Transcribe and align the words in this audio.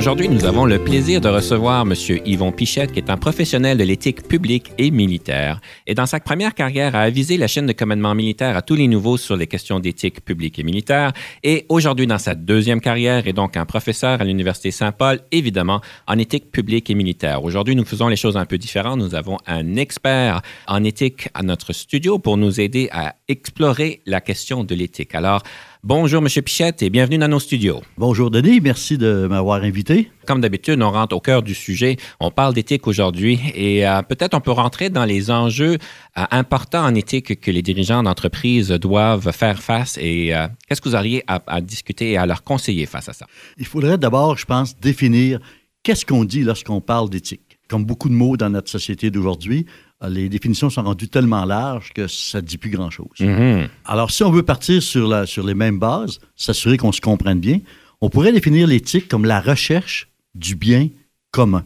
Aujourd'hui, 0.00 0.30
nous 0.30 0.46
avons 0.46 0.64
le 0.64 0.82
plaisir 0.82 1.20
de 1.20 1.28
recevoir 1.28 1.82
M. 1.82 1.92
Yvon 2.24 2.52
Pichette, 2.52 2.92
qui 2.92 3.00
est 3.00 3.10
un 3.10 3.18
professionnel 3.18 3.76
de 3.76 3.84
l'éthique 3.84 4.26
publique 4.26 4.72
et 4.78 4.90
militaire. 4.90 5.60
Et 5.86 5.92
dans 5.92 6.06
sa 6.06 6.20
première 6.20 6.54
carrière, 6.54 6.96
a 6.96 7.00
avisé 7.00 7.36
la 7.36 7.46
chaîne 7.46 7.66
de 7.66 7.74
commandement 7.74 8.14
militaire 8.14 8.56
à 8.56 8.62
tous 8.62 8.76
les 8.76 8.88
nouveaux 8.88 9.18
sur 9.18 9.36
les 9.36 9.46
questions 9.46 9.78
d'éthique 9.78 10.24
publique 10.24 10.58
et 10.58 10.62
militaire. 10.62 11.12
Et 11.42 11.66
aujourd'hui, 11.68 12.06
dans 12.06 12.16
sa 12.16 12.34
deuxième 12.34 12.80
carrière, 12.80 13.28
est 13.28 13.34
donc 13.34 13.58
un 13.58 13.66
professeur 13.66 14.22
à 14.22 14.24
l'Université 14.24 14.70
Saint-Paul, 14.70 15.20
évidemment, 15.32 15.82
en 16.06 16.16
éthique 16.16 16.50
publique 16.50 16.88
et 16.88 16.94
militaire. 16.94 17.44
Aujourd'hui, 17.44 17.76
nous 17.76 17.84
faisons 17.84 18.08
les 18.08 18.16
choses 18.16 18.38
un 18.38 18.46
peu 18.46 18.56
différentes. 18.56 19.00
Nous 19.00 19.14
avons 19.14 19.36
un 19.46 19.76
expert 19.76 20.40
en 20.66 20.82
éthique 20.82 21.28
à 21.34 21.42
notre 21.42 21.74
studio 21.74 22.18
pour 22.18 22.38
nous 22.38 22.58
aider 22.58 22.88
à 22.90 23.16
explorer 23.28 24.00
la 24.06 24.22
question 24.22 24.64
de 24.64 24.74
l'éthique. 24.74 25.14
Alors, 25.14 25.42
Bonjour, 25.82 26.22
M. 26.22 26.28
Pichette, 26.42 26.82
et 26.82 26.90
bienvenue 26.90 27.16
dans 27.16 27.28
nos 27.28 27.40
studios. 27.40 27.80
Bonjour, 27.96 28.30
Denis. 28.30 28.60
Merci 28.60 28.98
de 28.98 29.26
m'avoir 29.26 29.62
invité. 29.62 30.10
Comme 30.26 30.42
d'habitude, 30.42 30.82
on 30.82 30.90
rentre 30.90 31.16
au 31.16 31.20
cœur 31.20 31.42
du 31.42 31.54
sujet. 31.54 31.96
On 32.20 32.30
parle 32.30 32.52
d'éthique 32.52 32.86
aujourd'hui 32.86 33.40
et 33.54 33.88
euh, 33.88 34.02
peut-être 34.02 34.34
on 34.34 34.42
peut 34.42 34.50
rentrer 34.50 34.90
dans 34.90 35.06
les 35.06 35.30
enjeux 35.30 35.78
euh, 36.18 36.24
importants 36.30 36.84
en 36.84 36.94
éthique 36.94 37.40
que 37.40 37.50
les 37.50 37.62
dirigeants 37.62 38.02
d'entreprise 38.02 38.68
doivent 38.68 39.32
faire 39.32 39.62
face 39.62 39.96
et 39.98 40.34
euh, 40.34 40.48
qu'est-ce 40.68 40.82
que 40.82 40.90
vous 40.90 40.96
auriez 40.96 41.24
à, 41.26 41.42
à 41.46 41.62
discuter 41.62 42.10
et 42.10 42.18
à 42.18 42.26
leur 42.26 42.42
conseiller 42.42 42.84
face 42.84 43.08
à 43.08 43.14
ça? 43.14 43.26
Il 43.56 43.64
faudrait 43.64 43.96
d'abord, 43.96 44.36
je 44.36 44.44
pense, 44.44 44.78
définir 44.78 45.40
qu'est-ce 45.82 46.04
qu'on 46.04 46.26
dit 46.26 46.42
lorsqu'on 46.42 46.82
parle 46.82 47.08
d'éthique. 47.08 47.58
Comme 47.68 47.86
beaucoup 47.86 48.10
de 48.10 48.14
mots 48.14 48.36
dans 48.36 48.50
notre 48.50 48.68
société 48.68 49.10
d'aujourd'hui, 49.10 49.64
les 50.08 50.28
définitions 50.28 50.70
sont 50.70 50.82
rendues 50.82 51.08
tellement 51.08 51.44
larges 51.44 51.92
que 51.92 52.06
ça 52.06 52.40
ne 52.40 52.46
dit 52.46 52.58
plus 52.58 52.70
grand-chose. 52.70 53.20
Mhm. 53.20 53.68
Alors, 53.84 54.10
si 54.10 54.22
on 54.22 54.30
veut 54.30 54.42
partir 54.42 54.82
sur, 54.82 55.08
la, 55.08 55.26
sur 55.26 55.44
les 55.44 55.54
mêmes 55.54 55.78
bases, 55.78 56.20
s'assurer 56.36 56.76
qu'on 56.76 56.92
se 56.92 57.00
comprenne 57.00 57.40
bien, 57.40 57.58
on 58.00 58.08
pourrait 58.08 58.32
définir 58.32 58.66
l'éthique 58.66 59.08
comme 59.08 59.24
la 59.24 59.40
recherche 59.40 60.08
du 60.34 60.54
bien 60.54 60.88
commun. 61.32 61.64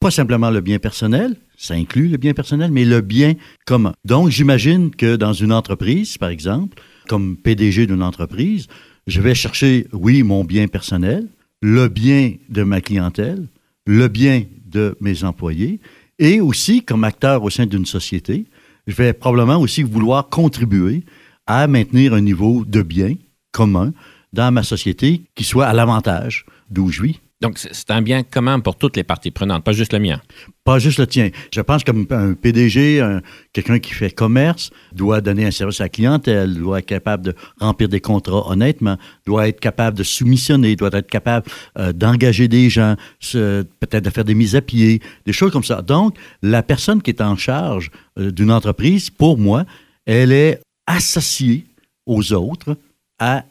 Pas 0.00 0.10
simplement 0.10 0.50
le 0.50 0.60
bien 0.60 0.78
personnel, 0.78 1.36
ça 1.56 1.74
inclut 1.74 2.08
le 2.08 2.16
bien 2.16 2.34
personnel, 2.34 2.70
mais 2.70 2.84
le 2.84 3.00
bien 3.00 3.34
commun. 3.66 3.94
Donc, 4.04 4.30
j'imagine 4.30 4.90
que 4.90 5.16
dans 5.16 5.32
une 5.32 5.52
entreprise, 5.52 6.18
par 6.18 6.28
exemple, 6.28 6.80
comme 7.08 7.36
PDG 7.36 7.86
d'une 7.86 8.02
entreprise, 8.02 8.66
je 9.06 9.20
vais 9.20 9.34
chercher, 9.34 9.86
oui, 9.92 10.22
mon 10.22 10.44
bien 10.44 10.68
personnel, 10.68 11.28
le 11.60 11.88
bien 11.88 12.34
de 12.48 12.62
ma 12.62 12.80
clientèle, 12.80 13.46
le 13.86 14.08
bien 14.08 14.44
de 14.66 14.96
mes 15.00 15.24
employés, 15.24 15.80
et 16.18 16.40
aussi, 16.40 16.82
comme 16.82 17.04
acteur 17.04 17.42
au 17.42 17.50
sein 17.50 17.66
d'une 17.66 17.86
société, 17.86 18.46
je 18.86 18.94
vais 18.94 19.12
probablement 19.12 19.58
aussi 19.60 19.82
vouloir 19.82 20.28
contribuer 20.28 21.04
à 21.46 21.66
maintenir 21.66 22.14
un 22.14 22.20
niveau 22.20 22.64
de 22.64 22.82
bien 22.82 23.14
commun 23.52 23.92
dans 24.32 24.52
ma 24.52 24.62
société 24.62 25.22
qui 25.34 25.44
soit 25.44 25.66
à 25.66 25.72
l'avantage 25.72 26.46
d'où 26.70 26.88
je 26.88 27.02
vis. 27.02 27.20
Donc, 27.42 27.58
c'est 27.58 27.90
un 27.90 28.02
bien 28.02 28.22
commun 28.22 28.60
pour 28.60 28.76
toutes 28.76 28.96
les 28.96 29.02
parties 29.02 29.32
prenantes, 29.32 29.64
pas 29.64 29.72
juste 29.72 29.92
le 29.92 29.98
mien. 29.98 30.20
Pas 30.62 30.78
juste 30.78 31.00
le 31.00 31.08
tien. 31.08 31.30
Je 31.52 31.60
pense 31.60 31.82
qu'un 31.82 32.04
un 32.10 32.34
PDG, 32.34 33.04
quelqu'un 33.52 33.80
qui 33.80 33.94
fait 33.94 34.10
commerce, 34.10 34.70
doit 34.92 35.20
donner 35.20 35.44
un 35.44 35.50
service 35.50 35.80
à 35.80 35.84
la 35.84 35.88
clientèle, 35.88 36.54
doit 36.54 36.78
être 36.78 36.86
capable 36.86 37.24
de 37.24 37.34
remplir 37.58 37.88
des 37.88 38.00
contrats 38.00 38.48
honnêtement, 38.48 38.96
doit 39.26 39.48
être 39.48 39.58
capable 39.58 39.98
de 39.98 40.04
soumissionner, 40.04 40.76
doit 40.76 40.90
être 40.92 41.10
capable 41.10 41.50
euh, 41.78 41.92
d'engager 41.92 42.46
des 42.46 42.70
gens, 42.70 42.94
peut-être 43.32 44.04
de 44.04 44.10
faire 44.10 44.24
des 44.24 44.36
mises 44.36 44.54
à 44.54 44.60
pied, 44.60 45.02
des 45.26 45.32
choses 45.32 45.50
comme 45.50 45.64
ça. 45.64 45.82
Donc, 45.82 46.16
la 46.42 46.62
personne 46.62 47.02
qui 47.02 47.10
est 47.10 47.20
en 47.20 47.34
charge 47.34 47.90
euh, 48.20 48.30
d'une 48.30 48.52
entreprise, 48.52 49.10
pour 49.10 49.36
moi, 49.36 49.64
elle 50.06 50.30
est 50.30 50.60
associée 50.86 51.66
aux 52.06 52.32
autres 52.32 52.76
à 53.18 53.44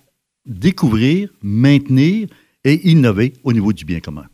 découvrir, 0.46 1.28
maintenir 1.44 2.30
et 2.64 2.90
innover 2.90 3.34
au 3.44 3.54
niveau 3.54 3.74
du 3.74 3.86
bien 3.86 4.00
commun. 4.00 4.26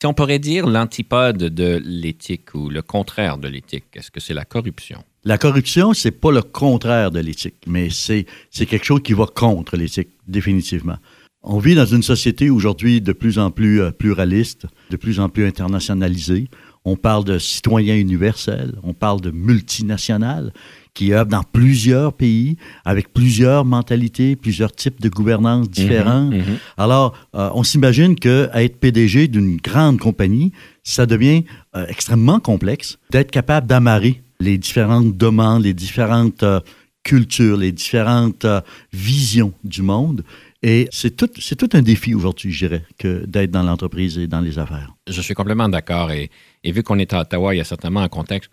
Si 0.00 0.06
on 0.06 0.14
pourrait 0.14 0.38
dire 0.38 0.66
l'antipode 0.66 1.38
de 1.38 1.80
l'éthique 1.84 2.54
ou 2.54 2.68
le 2.68 2.82
contraire 2.82 3.38
de 3.38 3.48
l'éthique, 3.48 3.86
est-ce 3.94 4.10
que 4.10 4.20
c'est 4.20 4.34
la 4.34 4.44
corruption? 4.44 5.02
La 5.24 5.38
corruption, 5.38 5.94
c'est 5.94 6.10
pas 6.10 6.30
le 6.30 6.42
contraire 6.42 7.10
de 7.10 7.20
l'éthique, 7.20 7.64
mais 7.66 7.88
c'est 7.90 8.26
quelque 8.66 8.84
chose 8.84 9.00
qui 9.02 9.14
va 9.14 9.26
contre 9.26 9.76
l'éthique, 9.76 10.10
définitivement. 10.26 10.98
On 11.42 11.58
vit 11.58 11.74
dans 11.74 11.86
une 11.86 12.02
société 12.02 12.48
aujourd'hui 12.50 13.00
de 13.00 13.12
plus 13.12 13.38
en 13.38 13.50
plus 13.50 13.82
euh, 13.82 13.90
pluraliste, 13.90 14.66
de 14.90 14.96
plus 14.96 15.20
en 15.20 15.28
plus 15.28 15.46
internationalisée. 15.46 16.48
On 16.86 16.96
parle 16.96 17.24
de 17.24 17.38
citoyens 17.38 17.96
universels, 17.96 18.74
on 18.82 18.94
parle 18.94 19.20
de 19.20 19.30
multinationales 19.30 20.52
qui 20.94 21.12
œuvrent 21.12 21.26
dans 21.26 21.42
plusieurs 21.42 22.12
pays, 22.12 22.56
avec 22.84 23.12
plusieurs 23.12 23.64
mentalités, 23.64 24.36
plusieurs 24.36 24.72
types 24.72 25.00
de 25.00 25.08
gouvernance 25.08 25.68
différents. 25.68 26.30
Mhm, 26.30 26.38
mhm. 26.38 26.58
Alors, 26.78 27.18
euh, 27.34 27.50
on 27.54 27.64
s'imagine 27.64 28.14
qu'être 28.14 28.78
PDG 28.78 29.28
d'une 29.28 29.56
grande 29.56 29.98
compagnie, 29.98 30.52
ça 30.84 31.04
devient 31.04 31.44
euh, 31.76 31.84
extrêmement 31.88 32.38
complexe 32.38 32.98
d'être 33.10 33.32
capable 33.32 33.66
d'amarrer 33.66 34.22
les 34.38 34.56
différentes 34.56 35.16
demandes, 35.16 35.64
les 35.64 35.74
différentes 35.74 36.44
euh, 36.44 36.60
cultures, 37.02 37.56
les 37.56 37.72
différentes 37.72 38.46
visions 38.92 39.52
du 39.64 39.82
monde. 39.82 40.24
Et 40.62 40.88
c'est 40.90 41.14
tout, 41.14 41.28
c'est 41.38 41.56
tout 41.56 41.68
un 41.74 41.82
défi 41.82 42.14
aujourd'hui, 42.14 42.50
je 42.50 42.66
dirais, 42.66 42.82
que 42.96 43.26
d'être 43.26 43.50
dans 43.50 43.62
l'entreprise 43.62 44.16
et 44.16 44.26
dans 44.26 44.40
les 44.40 44.58
affaires. 44.58 44.94
Je 45.06 45.20
suis 45.20 45.34
complètement 45.34 45.68
d'accord. 45.68 46.10
Et 46.10 46.30
et 46.64 46.72
vu 46.72 46.82
qu'on 46.82 46.98
est 46.98 47.12
à 47.12 47.20
Ottawa, 47.20 47.54
il 47.54 47.58
y 47.58 47.60
a 47.60 47.64
certainement 47.64 48.00
un 48.00 48.08
contexte 48.08 48.50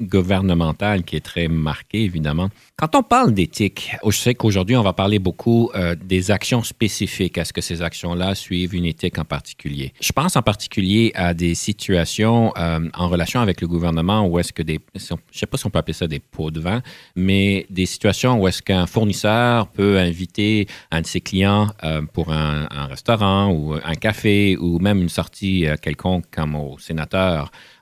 gouvernemental 0.00 1.04
qui 1.04 1.14
est 1.14 1.24
très 1.24 1.46
marqué, 1.46 2.02
évidemment. 2.02 2.50
Quand 2.76 2.96
on 2.96 3.04
parle 3.04 3.32
d'éthique, 3.32 3.92
je 4.04 4.10
sais 4.10 4.34
qu'aujourd'hui, 4.34 4.76
on 4.76 4.82
va 4.82 4.92
parler 4.92 5.20
beaucoup 5.20 5.70
euh, 5.76 5.94
des 5.94 6.32
actions 6.32 6.64
spécifiques. 6.64 7.38
Est-ce 7.38 7.52
que 7.52 7.60
ces 7.60 7.80
actions-là 7.80 8.34
suivent 8.34 8.74
une 8.74 8.84
éthique 8.84 9.18
en 9.18 9.24
particulier? 9.24 9.92
Je 10.00 10.10
pense 10.10 10.34
en 10.34 10.42
particulier 10.42 11.12
à 11.14 11.32
des 11.32 11.54
situations 11.54 12.52
euh, 12.58 12.88
en 12.92 13.08
relation 13.08 13.40
avec 13.40 13.60
le 13.60 13.68
gouvernement 13.68 14.26
où 14.26 14.40
est-ce 14.40 14.52
que 14.52 14.62
des, 14.62 14.80
je 14.96 15.14
ne 15.14 15.18
sais 15.30 15.46
pas 15.46 15.56
si 15.56 15.66
on 15.66 15.70
peut 15.70 15.78
appeler 15.78 15.94
ça 15.94 16.08
des 16.08 16.18
pots 16.18 16.50
de 16.50 16.60
vin, 16.60 16.82
mais 17.14 17.66
des 17.70 17.86
situations 17.86 18.40
où 18.40 18.48
est-ce 18.48 18.62
qu'un 18.62 18.86
fournisseur 18.86 19.68
peut 19.68 19.98
inviter 19.98 20.66
un 20.90 21.02
de 21.02 21.06
ses 21.06 21.20
clients 21.20 21.68
euh, 21.84 22.02
pour 22.12 22.32
un, 22.32 22.66
un, 22.70 22.86
restaurant 22.86 23.52
ou 23.52 23.74
un 23.74 23.94
café 23.94 24.56
ou 24.56 24.80
même 24.80 25.02
une 25.02 25.08
sortie 25.08 25.66
quelconque 25.82 26.24
comme 26.32 26.56
au 26.56 26.78
sénateur 26.78 27.27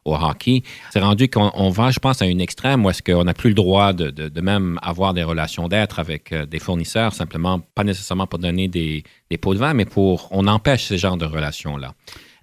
au 0.06 0.14
hockey. 0.14 0.62
C'est 0.92 1.00
rendu 1.00 1.28
qu'on 1.28 1.68
va, 1.70 1.90
je 1.90 1.98
pense, 1.98 2.22
à 2.22 2.26
une 2.26 2.40
extrême 2.40 2.84
où 2.84 2.90
est-ce 2.90 3.02
qu'on 3.02 3.24
n'a 3.24 3.34
plus 3.34 3.50
le 3.50 3.54
droit 3.54 3.92
de, 3.92 4.40
même 4.40 4.78
avoir 4.82 5.12
des 5.12 5.24
relations 5.24 5.68
d'être 5.68 5.98
avec 5.98 6.32
euh, 6.32 6.46
des 6.46 6.60
fournisseurs, 6.60 7.12
simplement, 7.12 7.60
pas 7.74 7.84
nécessairement 7.84 8.26
pour 8.26 8.38
donner 8.38 8.68
des, 8.68 9.02
pots 9.40 9.54
de 9.54 9.58
vin, 9.58 9.74
mais 9.74 9.84
pour, 9.84 10.28
on 10.30 10.46
empêche 10.46 10.84
ce 10.84 10.96
genre 10.96 11.16
de 11.16 11.24
relations-là. 11.24 11.94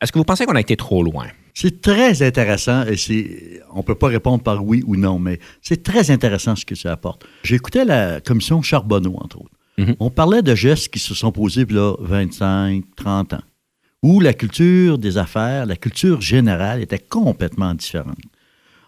Est-ce 0.02 0.12
que 0.12 0.20
vous 0.20 0.26
pensez 0.26 0.46
qu'on 0.46 0.56
a 0.56 0.60
été 0.60 0.76
trop 0.76 1.02
loin? 1.02 1.28
C'est 1.54 1.82
très 1.82 2.22
intéressant 2.24 2.84
et 2.86 2.98
c'est, 2.98 3.62
on 3.72 3.78
ne 3.78 3.84
peut 3.84 3.96
pas 3.96 4.08
répondre 4.08 4.44
par 4.44 4.66
oui 4.66 4.84
ou 4.86 4.98
non, 4.98 5.20
mais 5.20 5.40
c'est 5.62 5.84
très 5.84 6.12
intéressant 6.12 6.56
ce 6.56 6.66
que 6.66 6.76
ça 6.76 6.92
apporte. 6.92 7.26
J'écoutais 7.44 7.86
la 7.86 8.20
commission 8.20 8.62
Charbonneau, 8.62 9.16
entre 9.22 9.40
autres. 9.40 9.52
Mm-hmm. 9.78 9.96
On 10.00 10.10
parlait 10.10 10.42
de 10.42 10.56
gestes 10.56 10.90
qui 10.90 11.00
se 11.00 11.14
sont 11.14 11.32
posés 11.32 11.66
là 11.70 11.96
25, 12.00 12.84
30 12.96 13.34
ans 13.34 13.42
où 14.04 14.20
la 14.20 14.34
culture 14.34 15.00
des 15.00 15.18
affaires, 15.18 15.66
la 15.66 15.78
culture 15.78 16.22
générale 16.22 16.82
était 16.82 17.00
complètement 17.00 17.74
différente. 17.74 18.18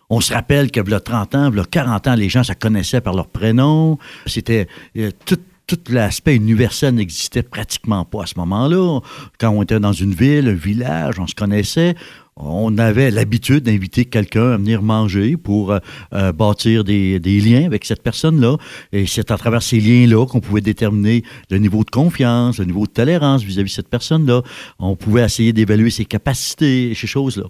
On 0.09 0.21
se 0.21 0.33
rappelle 0.33 0.69
que, 0.69 0.93
a 0.93 0.99
30 0.99 1.35
ans, 1.35 1.57
a 1.57 1.65
40 1.65 2.07
ans, 2.07 2.15
les 2.15 2.29
gens 2.29 2.43
se 2.43 2.53
connaissaient 2.53 3.01
par 3.01 3.15
leur 3.15 3.27
prénom. 3.27 3.97
C'était 4.27 4.67
euh, 4.97 5.09
tout 5.27 5.39
l'aspect 5.89 6.35
universel 6.35 6.93
n'existait 6.93 7.41
pratiquement 7.41 8.05
pas 8.05 8.23
à 8.23 8.25
ce 8.27 8.37
moment-là. 8.37 8.99
Quand 9.39 9.49
on 9.49 9.63
était 9.63 9.79
dans 9.79 9.93
une 9.93 10.13
ville, 10.13 10.47
un 10.47 10.53
village, 10.53 11.19
on 11.19 11.25
se 11.25 11.33
connaissait 11.33 11.95
on 12.37 12.77
avait 12.77 13.11
l'habitude 13.11 13.63
d'inviter 13.63 14.03
quelqu'un 14.03 14.51
à 14.51 14.57
venir 14.57 14.81
manger 14.81 15.37
pour 15.37 15.71
euh, 15.71 15.79
euh, 16.13 16.33
bâtir 16.33 16.83
des, 16.83 17.19
liens 17.19 17.65
avec 17.65 17.85
cette 17.85 18.03
personne-là. 18.03 18.57
Et 18.91 19.05
c'est 19.05 19.31
à 19.31 19.37
travers 19.37 19.63
ces 19.63 19.79
liens-là 19.79 20.25
qu'on 20.25 20.41
pouvait 20.41 20.61
déterminer 20.61 21.23
le 21.49 21.57
niveau 21.59 21.85
de 21.85 21.89
confiance, 21.89 22.59
le 22.59 22.65
niveau 22.65 22.85
de 22.87 22.91
tolérance 22.91 23.43
vis-à-vis 23.43 23.71
de 23.71 23.75
cette 23.75 23.89
personne-là. 23.89 24.41
On 24.79 24.97
pouvait 24.97 25.23
essayer 25.23 25.53
d'évaluer 25.53 25.89
ses 25.89 26.05
capacités, 26.05 26.93
ces 26.93 27.07
choses-là. 27.07 27.45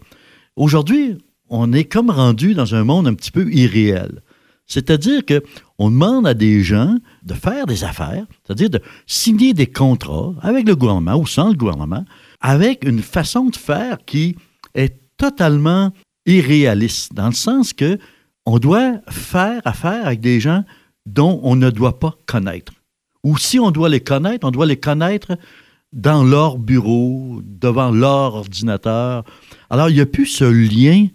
Aujourd'hui, 0.56 1.18
on 1.50 1.74
est 1.74 1.86
comme 1.86 2.12
rendu 2.12 2.54
dans 2.54 2.76
un 2.76 2.84
monde 2.84 3.08
un 3.08 3.16
petit 3.16 3.32
peu 3.32 3.52
irréel. 3.52 4.22
C'est-à-dire 4.68 5.22
qu'on 5.26 5.90
demande 5.90 6.28
à 6.28 6.34
des 6.34 6.64
gens 6.64 6.96
de 7.24 7.34
faire 7.34 7.66
des 7.66 7.84
affaires, 7.84 8.26
c'est-à-dire 8.44 8.70
de 8.70 8.82
signer 9.06 9.54
des 9.54 9.68
contrats 9.68 10.34
avec 10.42 10.68
le 10.68 10.76
gouvernement 10.76 11.16
ou 11.16 11.28
sans 11.28 11.50
le 11.50 11.56
gouvernement, 11.56 12.04
avec 12.42 12.84
une 12.84 13.02
façon 13.02 13.46
de 13.46 13.56
faire 13.56 13.98
qui 14.06 14.36
est 14.76 15.00
totalement 15.18 15.92
irréaliste, 16.26 17.14
dans 17.14 17.28
le 17.28 17.34
sens 17.34 17.74
que 17.74 17.98
on 18.46 18.60
doit 18.60 19.00
faire 19.10 19.62
affaire 19.66 20.06
avec 20.06 20.20
des 20.22 20.40
gens 20.40 20.64
dont 21.06 21.40
on 21.44 21.56
ne 21.56 21.70
doit 21.70 22.00
pas 22.00 22.16
connaître. 22.26 22.74
Ou 23.24 23.38
si 23.38 23.60
on 23.60 23.72
doit 23.72 23.90
les 23.90 24.02
connaître, 24.02 24.46
on 24.48 24.52
doit 24.52 24.66
les 24.68 24.78
connaître 24.78 25.38
dans 25.94 26.24
leur 26.24 26.58
bureau, 26.60 27.42
devant 27.44 27.90
leur 27.90 28.36
ordinateur. 28.36 29.24
Alors, 29.70 29.90
il 29.90 29.96
n'y 29.96 30.02
a 30.02 30.06
plus 30.06 30.26
ce 30.28 30.44
lien 30.44 31.08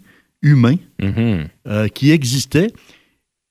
humain 0.42 0.76
Mhm. 1.00 1.48
euh, 1.68 1.88
qui 1.88 2.10
existait 2.10 2.72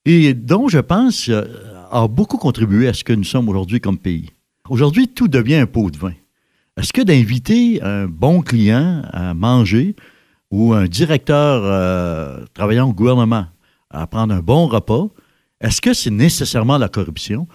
et 0.05 0.33
dont, 0.33 0.67
je 0.67 0.79
pense, 0.79 1.29
euh, 1.29 1.43
a 1.91 2.07
beaucoup 2.07 2.37
contribué 2.37 2.87
à 2.87 2.93
ce 2.93 3.03
que 3.03 3.13
nous 3.13 3.23
sommes 3.23 3.47
aujourd'hui 3.47 3.79
comme 3.79 3.97
pays. 3.97 4.29
Aujourd'hui, 4.69 5.07
tout 5.07 5.27
devient 5.27 5.55
un 5.55 5.65
pot 5.67 5.89
de 5.91 5.97
vin. 5.97 6.13
Est-ce 6.79 6.93
que 6.93 7.01
d'inviter 7.01 7.81
un 7.83 8.07
bon 8.07 8.41
client 8.41 9.01
à 9.11 9.33
manger 9.33 9.95
ou 10.49 10.73
un 10.73 10.85
directeur 10.87 11.61
euh, 11.63 12.45
travaillant 12.53 12.89
au 12.89 12.93
gouvernement 12.93 13.45
à 13.89 14.07
prendre 14.07 14.33
un 14.33 14.39
bon 14.39 14.67
repas, 14.67 15.07
est-ce 15.61 15.81
que 15.81 15.93
c'est 15.93 16.09
nécessairement 16.11 16.77
la 16.77 16.87
corruption? 16.89 17.47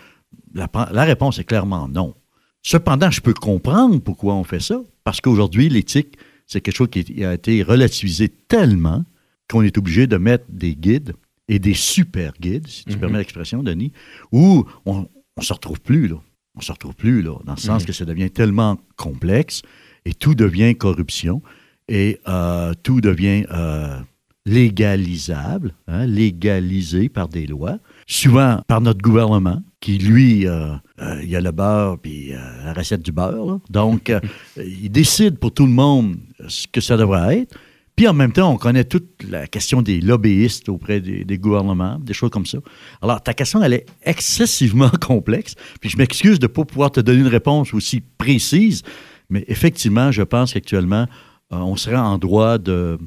La, 0.53 0.69
la 0.93 1.05
réponse 1.05 1.38
est 1.38 1.44
clairement 1.44 1.88
non. 1.88 2.15
Cependant, 2.62 3.11
je 3.11 3.21
peux 3.21 3.35
comprendre 3.35 3.99
pourquoi 4.00 4.35
on 4.35 4.44
fait 4.44 4.61
ça, 4.61 4.81
parce 5.05 5.21
qu'aujourd'hui, 5.21 5.69
l'éthique, 5.69 6.17
c'est 6.47 6.61
quelque 6.61 6.76
chose 6.76 6.88
qui 6.91 7.25
a 7.25 7.35
été 7.35 7.62
relativisé 7.62 8.29
tellement 8.29 9.05
qu'on 9.50 9.62
est 9.62 9.76
obligé 9.79 10.06
de 10.06 10.17
mettre 10.17 10.44
des 10.50 10.75
guides 10.75 11.15
et 11.49 11.59
des 11.59 11.75
super 11.75 12.32
guides, 12.41 12.67
si 12.69 12.85
tu 12.85 12.93
Mhm. 12.94 13.00
permets 13.00 13.19
l'expression, 13.19 13.62
Denis, 13.62 13.93
où 14.32 14.65
on 14.87 15.06
ne 15.38 15.43
se 15.43 15.53
retrouve 15.53 15.81
plus, 15.81 16.09
là. 16.09 16.17
On 16.56 16.60
se 16.60 16.70
retrouve 16.72 16.94
plus, 16.94 17.22
là, 17.22 17.36
dans 17.44 17.54
le 17.54 17.60
sens 17.60 17.82
Mhm. 17.82 17.86
que 17.86 17.92
ça 17.92 18.04
devient 18.04 18.30
tellement 18.30 18.78
complexe 18.96 19.62
et 20.04 20.14
tout 20.14 20.34
devient 20.34 20.74
corruption 20.76 21.42
et 21.88 22.20
euh, 22.28 22.72
tout 22.82 23.00
devient 23.00 23.44
euh, 23.50 23.98
légalisable, 24.46 25.74
hein, 25.88 26.06
légalisé 26.06 27.08
par 27.08 27.28
des 27.28 27.46
lois, 27.46 27.78
souvent 28.06 28.60
par 28.68 28.80
notre 28.80 29.00
gouvernement, 29.02 29.62
qui, 29.80 29.98
lui, 29.98 30.46
euh, 30.46 30.74
euh, 31.00 31.20
il 31.22 31.28
y 31.28 31.36
a 31.36 31.40
le 31.40 31.50
beurre 31.50 31.98
puis 31.98 32.30
la 32.64 32.72
recette 32.72 33.02
du 33.02 33.12
beurre. 33.12 33.46
là. 33.46 33.58
Donc, 33.70 34.12
il 34.56 34.90
décide 34.90 35.38
pour 35.38 35.52
tout 35.52 35.66
le 35.66 35.72
monde 35.72 36.16
ce 36.48 36.66
que 36.66 36.80
ça 36.80 36.96
devrait 36.96 37.40
être. 37.40 37.56
Puis 37.96 38.08
en 38.08 38.12
même 38.12 38.32
temps, 38.32 38.52
on 38.52 38.56
connaît 38.56 38.85
toute 38.85 39.23
la 39.29 39.46
question 39.46 39.81
des 39.81 40.00
lobbyistes 40.00 40.69
auprès 40.69 41.00
des, 41.00 41.38
gouvernements, 41.38 41.99
des 42.00 42.12
choses 42.12 42.31
comme 42.31 42.46
ça. 42.46 42.58
Alors, 43.00 43.23
ta 43.23 43.35
question, 43.35 43.62
elle 43.62 43.75
est 43.75 43.87
excessivement 44.02 44.91
complexe. 45.00 45.55
Puis 45.81 45.91
je 45.91 45.96
m'excuse 45.96 46.41
de 46.41 46.46
ne 46.46 46.52
pas 46.52 46.64
pouvoir 46.64 46.91
te 46.91 47.00
donner 47.00 47.20
une 47.20 47.29
réponse 47.29 47.73
aussi 47.73 48.00
précise, 48.00 48.82
mais 49.31 49.44
effectivement, 49.46 50.11
je 50.11 50.23
pense 50.23 50.52
qu'actuellement, 50.55 51.06
euh, 51.52 51.56
on 51.56 51.76
serait 51.76 51.96
en 51.96 52.19
droit 52.19 52.58
de, 52.58 52.99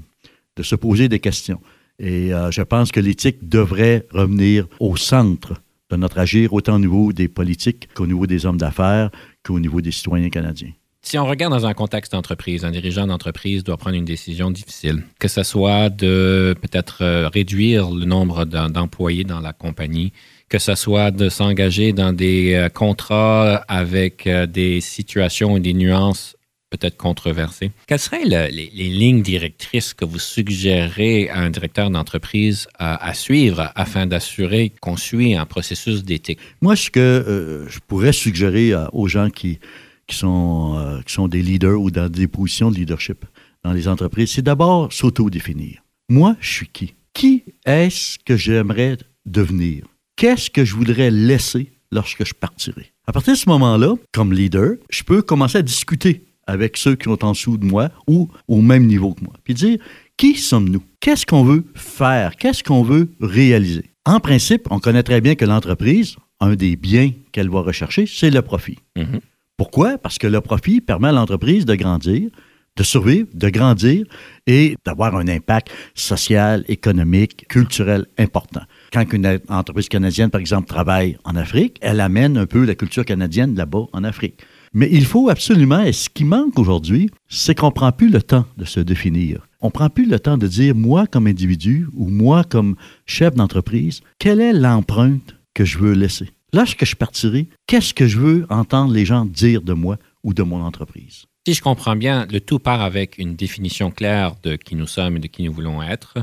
de 0.56 0.64
se 0.64 0.76
poser 0.76 1.10
des 1.10 1.20
questions. 1.20 1.60
Et 2.00 2.34
euh, 2.34 2.52
je 2.52 2.62
pense 2.62 2.92
que 2.92 3.00
l'éthique 3.00 3.50
devrait 3.50 4.08
revenir 4.12 4.68
au 4.80 4.96
centre 4.96 5.56
de 5.90 5.96
notre 5.96 6.20
agir, 6.20 6.54
autant 6.54 6.76
au 6.76 6.80
niveau 6.80 7.12
des 7.12 7.28
politiques 7.28 7.90
qu'au 7.94 8.08
niveau 8.08 8.28
des 8.28 8.46
hommes 8.46 8.58
d'affaires, 8.58 9.10
qu'au 9.44 9.60
niveau 9.60 9.82
des 9.82 9.92
citoyens 9.92 10.30
canadiens. 10.30 10.72
Si 11.02 11.18
on 11.18 11.26
regarde 11.26 11.54
dans 11.54 11.66
un 11.66 11.74
contexte 11.74 12.12
d'entreprise, 12.12 12.66
un 12.66 12.72
dirigeant 12.72 13.08
d'entreprise 13.08 13.64
doit 13.64 13.78
prendre 13.78 13.96
une 13.96 14.04
décision 14.06 14.52
difficile, 14.52 15.04
que 15.20 15.28
ce 15.30 15.44
soit 15.44 15.90
de 15.90 16.54
peut-être 16.62 16.98
euh, 17.02 17.30
réduire 17.30 17.90
le 17.92 18.04
nombre 18.06 18.44
d'em- 18.46 18.70
d'employés 18.72 19.24
dans 19.24 19.40
la 19.40 19.54
compagnie, 19.54 20.12
que 20.50 20.60
ce 20.60 20.76
soit 20.76 21.12
de 21.12 21.30
s'engager 21.30 21.94
dans 21.94 22.12
des 22.12 22.56
euh, 22.56 22.68
contrats 22.70 23.56
avec 23.70 24.28
euh, 24.28 24.48
des 24.48 24.82
situations 24.82 25.56
et 25.56 25.60
des 25.62 25.74
nuances 25.74 26.36
peut-être 26.72 26.98
controversées. 26.98 27.72
Quelles 27.88 28.00
seraient 28.00 28.26
le- 28.26 28.50
les, 28.54 28.70
lignes 28.90 29.22
directrices 29.22 29.94
que 29.94 30.04
vous 30.04 30.20
suggérez 30.20 31.30
à 31.30 31.40
un 31.40 31.50
directeur 31.52 31.90
d'entreprise 31.90 32.68
à, 32.78 33.14
suivre 33.14 33.72
afin 33.76 34.08
d'assurer 34.08 34.74
qu'on 34.82 34.98
suit 34.98 35.36
un 35.36 35.46
processus 35.46 36.04
d'éthique? 36.04 36.40
Moi, 36.62 36.76
ce 36.76 36.90
que 36.90 37.66
je 37.70 37.80
pourrais 37.88 38.12
suggérer 38.12 38.74
aux 38.92 39.08
gens 39.08 39.30
qui, 39.30 39.60
qui, 40.08 40.16
sont, 40.16 40.76
euh, 40.78 41.02
qui 41.02 41.14
sont 41.14 41.28
des 41.28 41.42
leaders 41.42 41.80
ou 41.80 41.92
dans 41.92 42.10
des 42.10 42.28
positions 42.28 42.72
de 42.72 42.76
leadership 42.76 43.26
dans 43.64 43.74
les 43.74 43.88
entreprises, 43.88 44.32
c'est 44.32 44.42
d'abord 44.42 44.92
s'auto-définir. 44.92 45.84
Moi, 46.10 46.36
je 46.40 46.50
suis 46.50 46.68
qui? 46.68 46.94
Qui 47.14 47.44
est-ce 47.66 48.18
que 48.20 48.38
j'aimerais 48.38 48.98
devenir? 49.26 49.86
Qu'est-ce 50.16 50.50
que 50.50 50.64
je 50.64 50.76
voudrais 50.76 51.12
laisser 51.12 51.74
lorsque 51.92 52.26
je 52.26 52.34
partirai? 52.34 52.94
À 53.06 53.12
partir 53.12 53.34
de 53.34 53.38
ce 53.38 53.50
moment-là, 53.50 53.96
comme 54.14 54.34
leader, 54.34 54.76
je 54.90 55.04
peux 55.04 55.22
commencer 55.22 55.58
à 55.58 55.62
discuter 55.62 56.24
avec 56.46 56.78
ceux 56.78 56.96
qui 56.96 57.06
sont 57.06 57.24
en 57.26 57.34
dessous 57.34 57.58
de 57.58 57.66
moi 57.66 57.90
ou 58.08 58.30
au 58.48 58.62
même 58.62 58.88
niveau 58.88 59.14
que 59.14 59.24
moi. 59.24 59.34
Puis 59.44 59.54
dire, 59.54 59.78
qui 60.16 60.36
sommes-nous? 60.36 60.82
Qu'est-ce 61.00 61.26
qu'on 61.26 61.44
veut 61.44 61.66
faire? 61.76 62.36
Qu'est-ce 62.38 62.64
qu'on 62.64 62.84
veut 62.84 63.10
réaliser? 63.20 63.92
En 64.06 64.20
principe, 64.20 64.68
on 64.72 64.80
connaît 64.80 65.04
très 65.04 65.20
bien 65.20 65.36
que 65.36 65.46
l'entreprise, 65.46 66.16
un 66.40 66.56
des 66.56 66.76
biens 66.78 67.12
qu'elle 67.32 67.50
va 67.50 67.62
rechercher, 67.62 68.06
c'est 68.08 68.32
le 68.32 68.42
profit. 68.42 68.78
Mhm. 68.96 69.20
Pourquoi? 69.58 69.98
Parce 69.98 70.20
que 70.20 70.28
le 70.28 70.40
profit 70.40 70.82
permet 70.82 71.08
à 71.08 71.12
l'entreprise 71.12 71.66
de 71.66 71.74
grandir, 71.74 72.30
de 72.76 72.84
survivre, 72.84 73.28
de 73.34 73.50
grandir 73.50 74.06
et 74.46 74.76
d'avoir 74.86 75.16
un 75.16 75.28
impact 75.28 75.72
social, 75.96 76.64
économique, 76.68 77.48
culturel 77.48 78.06
important. 78.20 78.62
Quand 78.94 79.12
une 79.12 79.40
entreprise 79.50 79.90
canadienne, 79.90 80.30
par 80.30 80.42
exemple, 80.42 80.68
travaille 80.68 81.18
en 81.24 81.36
Afrique, 81.36 81.80
elle 81.82 82.02
amène 82.02 82.38
un 82.38 82.46
peu 82.46 82.66
la 82.66 82.76
culture 82.76 83.04
canadienne 83.04 83.56
là-bas 83.56 83.88
en 83.94 84.04
Afrique. 84.04 84.44
Mais 84.74 84.90
il 84.92 85.06
faut 85.06 85.28
absolument, 85.30 85.82
et 85.82 85.92
ce 85.92 86.08
qui 86.08 86.24
manque 86.24 86.60
aujourd'hui, 86.60 87.10
c'est 87.28 87.56
qu'on 87.56 87.68
ne 87.68 87.72
prend 87.72 87.92
plus 87.92 88.10
le 88.10 88.22
temps 88.22 88.46
de 88.58 88.66
se 88.66 88.80
définir. 88.80 89.48
On 89.60 89.68
ne 89.68 89.72
prend 89.72 89.90
plus 89.90 90.06
le 90.06 90.20
temps 90.20 90.38
de 90.38 90.46
dire, 90.46 90.76
moi 90.76 91.08
comme 91.08 91.26
individu 91.26 91.88
ou 91.96 92.10
moi 92.10 92.44
comme 92.44 92.76
chef 93.08 93.34
d'entreprise, 93.34 94.02
quelle 94.20 94.40
est 94.40 94.54
l'empreinte 94.54 95.36
que 95.56 95.66
je 95.66 95.80
veux 95.80 95.94
laisser? 95.94 96.30
Lorsque 96.54 96.86
je 96.86 96.96
partirai, 96.96 97.50
qu'est-ce 97.68 97.94
que 97.94 98.08
je 98.08 98.20
veux 98.20 98.46
entendre 98.50 98.94
les 98.94 99.04
gens 99.04 99.26
dire 99.26 99.62
de 99.62 99.74
moi 99.74 99.98
ou 100.24 100.34
de 100.34 100.44
mon 100.44 100.62
entreprise? 100.64 101.26
Si 101.46 101.54
je 101.54 101.62
comprends 101.62 101.98
bien, 101.98 102.26
le 102.32 102.40
tout 102.40 102.60
part 102.60 102.82
avec 102.82 103.18
une 103.18 103.36
définition 103.36 103.92
claire 103.92 104.36
de 104.44 104.56
qui 104.56 104.76
nous 104.76 104.88
sommes 104.88 105.18
et 105.18 105.20
de 105.20 105.28
qui 105.28 105.44
nous 105.44 105.52
voulons 105.52 105.84
être, 105.84 106.20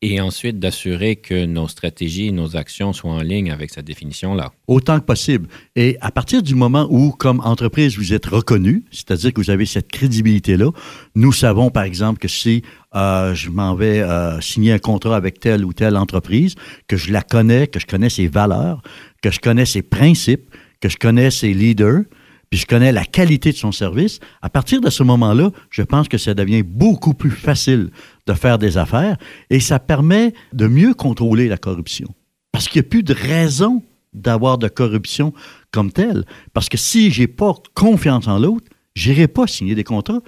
et 0.00 0.20
ensuite 0.20 0.60
d'assurer 0.60 1.16
que 1.16 1.46
nos 1.46 1.66
stratégies 1.66 2.26
et 2.26 2.30
nos 2.30 2.56
actions 2.56 2.92
soient 2.92 3.12
en 3.12 3.22
ligne 3.22 3.50
avec 3.50 3.70
cette 3.70 3.86
définition-là. 3.86 4.52
Autant 4.68 5.00
que 5.00 5.06
possible. 5.06 5.48
Et 5.74 5.96
à 6.00 6.10
partir 6.10 6.42
du 6.42 6.54
moment 6.54 6.86
où, 6.90 7.10
comme 7.10 7.40
entreprise, 7.40 7.96
vous 7.96 8.12
êtes 8.12 8.26
reconnu, 8.26 8.84
c'est-à-dire 8.92 9.32
que 9.32 9.40
vous 9.40 9.50
avez 9.50 9.66
cette 9.66 9.90
crédibilité-là, 9.90 10.70
nous 11.14 11.32
savons, 11.32 11.70
par 11.70 11.84
exemple, 11.84 12.18
que 12.18 12.28
si 12.28 12.62
euh, 12.94 13.34
je 13.34 13.50
m'en 13.50 13.74
vais 13.74 14.00
euh, 14.00 14.40
signer 14.40 14.72
un 14.72 14.78
contrat 14.78 15.16
avec 15.16 15.40
telle 15.40 15.64
ou 15.64 15.72
telle 15.72 15.96
entreprise, 15.96 16.54
que 16.86 16.96
je 16.96 17.12
la 17.12 17.22
connais, 17.22 17.66
que 17.66 17.80
je 17.80 17.86
connais 17.86 18.10
ses 18.10 18.28
valeurs, 18.28 18.82
que 19.22 19.30
je 19.30 19.40
connais 19.40 19.66
ses 19.66 19.82
principes, 19.82 20.50
que 20.80 20.88
je 20.88 20.96
connais 20.96 21.30
ses 21.30 21.52
leaders, 21.54 22.02
puis 22.50 22.60
je 22.60 22.66
connais 22.66 22.92
la 22.92 23.04
qualité 23.04 23.50
de 23.50 23.56
son 23.56 23.72
service, 23.72 24.20
à 24.42 24.48
partir 24.48 24.80
de 24.80 24.90
ce 24.90 25.02
moment-là, 25.02 25.50
je 25.70 25.82
pense 25.82 26.08
que 26.08 26.18
ça 26.18 26.34
devient 26.34 26.62
beaucoup 26.62 27.14
plus 27.14 27.30
facile 27.30 27.90
de 28.26 28.32
faire 28.32 28.58
des 28.58 28.78
affaires 28.78 29.16
et 29.50 29.60
ça 29.60 29.78
permet 29.78 30.34
de 30.52 30.68
mieux 30.68 30.94
contrôler 30.94 31.48
la 31.48 31.56
corruption. 31.56 32.14
Parce 32.52 32.68
qu'il 32.68 32.80
n'y 32.80 32.86
a 32.86 32.90
plus 32.90 33.02
de 33.02 33.14
raison 33.14 33.82
d'avoir 34.12 34.58
de 34.58 34.68
corruption 34.68 35.32
comme 35.72 35.90
telle. 35.90 36.24
Parce 36.52 36.68
que 36.68 36.76
si 36.76 37.10
je 37.10 37.22
n'ai 37.22 37.26
pas 37.26 37.54
confiance 37.74 38.28
en 38.28 38.38
l'autre, 38.38 38.66
je 38.94 39.10
n'irai 39.10 39.26
pas 39.26 39.48
signer 39.48 39.74
des 39.74 39.82
contrats 39.82 40.20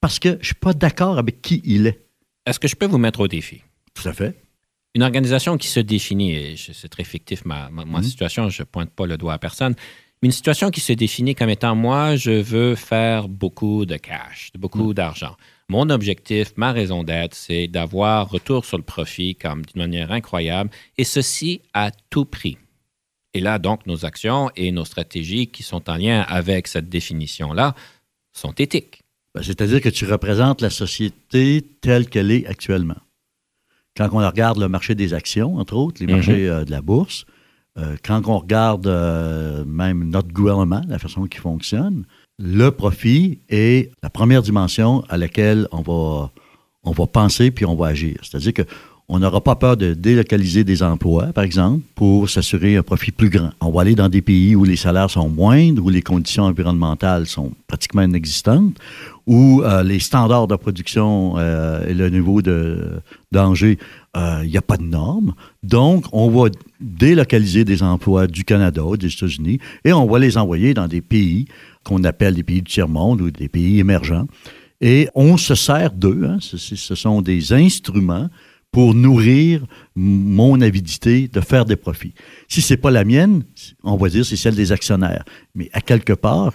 parce 0.00 0.18
que 0.18 0.28
je 0.28 0.36
ne 0.36 0.44
suis 0.44 0.54
pas 0.54 0.74
d'accord 0.74 1.18
avec 1.18 1.40
qui 1.40 1.62
il 1.64 1.86
est. 1.86 2.09
Est-ce 2.50 2.58
que 2.58 2.66
je 2.66 2.74
peux 2.74 2.86
vous 2.86 2.98
mettre 2.98 3.20
au 3.20 3.28
défi? 3.28 3.62
Tout 3.94 4.08
à 4.08 4.12
fait. 4.12 4.42
Une 4.96 5.04
organisation 5.04 5.56
qui 5.56 5.68
se 5.68 5.78
définit, 5.78 6.32
et 6.34 6.56
c'est 6.56 6.88
très 6.88 7.04
fictif 7.04 7.44
ma, 7.44 7.70
ma- 7.70 7.84
ma 7.84 7.98
Mhm. 7.98 8.02
situation, 8.04 8.48
je 8.50 8.62
ne 8.62 8.64
pointe 8.64 8.90
pas 8.90 9.06
le 9.06 9.16
doigt 9.16 9.34
à 9.34 9.38
personne, 9.38 9.76
mais 10.20 10.26
une 10.26 10.32
situation 10.32 10.70
qui 10.72 10.80
se 10.80 10.92
définit 10.92 11.36
comme 11.36 11.48
étant 11.48 11.76
moi, 11.76 12.16
je 12.16 12.32
veux 12.32 12.74
faire 12.74 13.28
beaucoup 13.28 13.86
de 13.86 13.96
cash, 13.96 14.50
beaucoup 14.58 14.92
d'argent. 14.92 15.36
Mon 15.68 15.90
objectif, 15.90 16.52
ma 16.56 16.72
raison 16.72 17.04
d'être, 17.04 17.34
c'est 17.36 17.68
d'avoir 17.68 18.28
retour 18.28 18.64
sur 18.64 18.78
le 18.78 18.82
profit 18.82 19.36
comme 19.36 19.64
d'une 19.64 19.80
manière 19.80 20.10
incroyable, 20.10 20.70
et 20.98 21.04
ceci 21.04 21.62
à 21.72 21.92
tout 22.10 22.24
prix. 22.24 22.58
Et 23.32 23.38
là, 23.38 23.60
donc, 23.60 23.86
nos 23.86 24.04
actions 24.04 24.50
et 24.56 24.72
nos 24.72 24.84
stratégies 24.84 25.46
qui 25.46 25.62
sont 25.62 25.88
en 25.88 25.94
lien 25.96 26.22
avec 26.22 26.66
cette 26.66 26.88
définition-là 26.88 27.76
sont 28.32 28.52
éthiques. 28.58 28.99
Ben, 29.34 29.42
C'est-à-dire 29.42 29.80
que 29.80 29.88
tu 29.88 30.04
représentes 30.06 30.60
la 30.60 30.70
société 30.70 31.62
telle 31.80 32.08
qu'elle 32.08 32.30
est 32.30 32.46
actuellement. 32.46 32.96
Quand 33.96 34.08
on 34.12 34.18
regarde 34.26 34.58
le 34.58 34.68
marché 34.68 34.94
des 34.94 35.14
actions, 35.14 35.56
entre 35.58 35.74
autres, 35.74 36.00
les 36.00 36.06
Mhm. 36.06 36.12
marchés 36.14 36.48
euh, 36.48 36.64
de 36.64 36.70
la 36.70 36.80
bourse, 36.82 37.24
euh, 37.78 37.96
quand 38.04 38.22
on 38.26 38.38
regarde 38.38 38.86
euh, 38.86 39.64
même 39.64 40.04
notre 40.08 40.28
gouvernement, 40.32 40.82
la 40.88 40.98
façon 40.98 41.26
qu'il 41.26 41.40
fonctionne, 41.40 42.04
le 42.38 42.70
profit 42.70 43.40
est 43.48 43.90
la 44.02 44.10
première 44.10 44.42
dimension 44.42 45.04
à 45.08 45.16
laquelle 45.16 45.68
on 45.72 45.82
va, 45.82 46.30
on 46.82 46.92
va 46.92 47.06
penser 47.06 47.50
puis 47.50 47.64
on 47.66 47.74
va 47.76 47.88
agir. 47.88 48.16
C'est-à-dire 48.22 48.54
que 48.54 48.62
On 49.12 49.18
n'aura 49.18 49.40
pas 49.40 49.56
peur 49.56 49.76
de 49.76 49.92
délocaliser 49.92 50.62
des 50.62 50.84
emplois, 50.84 51.32
par 51.32 51.42
exemple, 51.42 51.82
pour 51.96 52.30
s'assurer 52.30 52.76
un 52.76 52.84
profit 52.84 53.10
plus 53.10 53.28
grand. 53.28 53.50
On 53.60 53.72
va 53.72 53.80
aller 53.80 53.96
dans 53.96 54.08
des 54.08 54.22
pays 54.22 54.54
où 54.54 54.62
les 54.62 54.76
salaires 54.76 55.10
sont 55.10 55.28
moindres, 55.28 55.84
où 55.84 55.88
les 55.88 56.00
conditions 56.00 56.44
environnementales 56.44 57.26
sont 57.26 57.50
pratiquement 57.66 58.02
inexistantes, 58.02 58.76
où 59.26 59.62
euh, 59.64 59.82
les 59.82 59.98
standards 59.98 60.46
de 60.46 60.54
production 60.54 61.34
euh, 61.38 61.88
et 61.88 61.94
le 61.94 62.08
niveau 62.08 62.40
de 62.40 63.00
danger, 63.32 63.80
euh, 64.16 64.42
il 64.44 64.50
n'y 64.50 64.56
a 64.56 64.62
pas 64.62 64.76
de 64.76 64.84
normes. 64.84 65.34
Donc, 65.64 66.04
on 66.12 66.30
va 66.30 66.48
délocaliser 66.80 67.64
des 67.64 67.82
emplois 67.82 68.28
du 68.28 68.44
Canada, 68.44 68.82
des 68.96 69.12
États-Unis, 69.12 69.58
et 69.84 69.92
on 69.92 70.06
va 70.06 70.20
les 70.20 70.38
envoyer 70.38 70.72
dans 70.72 70.86
des 70.86 71.00
pays 71.00 71.46
qu'on 71.82 72.04
appelle 72.04 72.34
des 72.36 72.44
pays 72.44 72.62
du 72.62 72.70
tiers-monde 72.70 73.22
ou 73.22 73.32
des 73.32 73.48
pays 73.48 73.80
émergents. 73.80 74.28
Et 74.80 75.08
on 75.16 75.36
se 75.36 75.56
sert 75.56 75.90
d'eux. 75.90 76.28
Hein. 76.30 76.38
Ce, 76.38 76.56
ce 76.56 76.94
sont 76.94 77.22
des 77.22 77.52
instruments 77.52 78.28
pour 78.72 78.94
nourrir 78.94 79.64
mon 79.96 80.60
avidité 80.60 81.28
de 81.28 81.40
faire 81.40 81.64
des 81.64 81.76
profits. 81.76 82.14
Si 82.48 82.62
c'est 82.62 82.76
pas 82.76 82.90
la 82.90 83.04
mienne, 83.04 83.42
on 83.82 83.96
va 83.96 84.08
dire 84.08 84.24
c'est 84.24 84.36
celle 84.36 84.54
des 84.54 84.72
actionnaires. 84.72 85.24
Mais 85.54 85.68
à 85.72 85.80
quelque 85.80 86.12
part, 86.12 86.54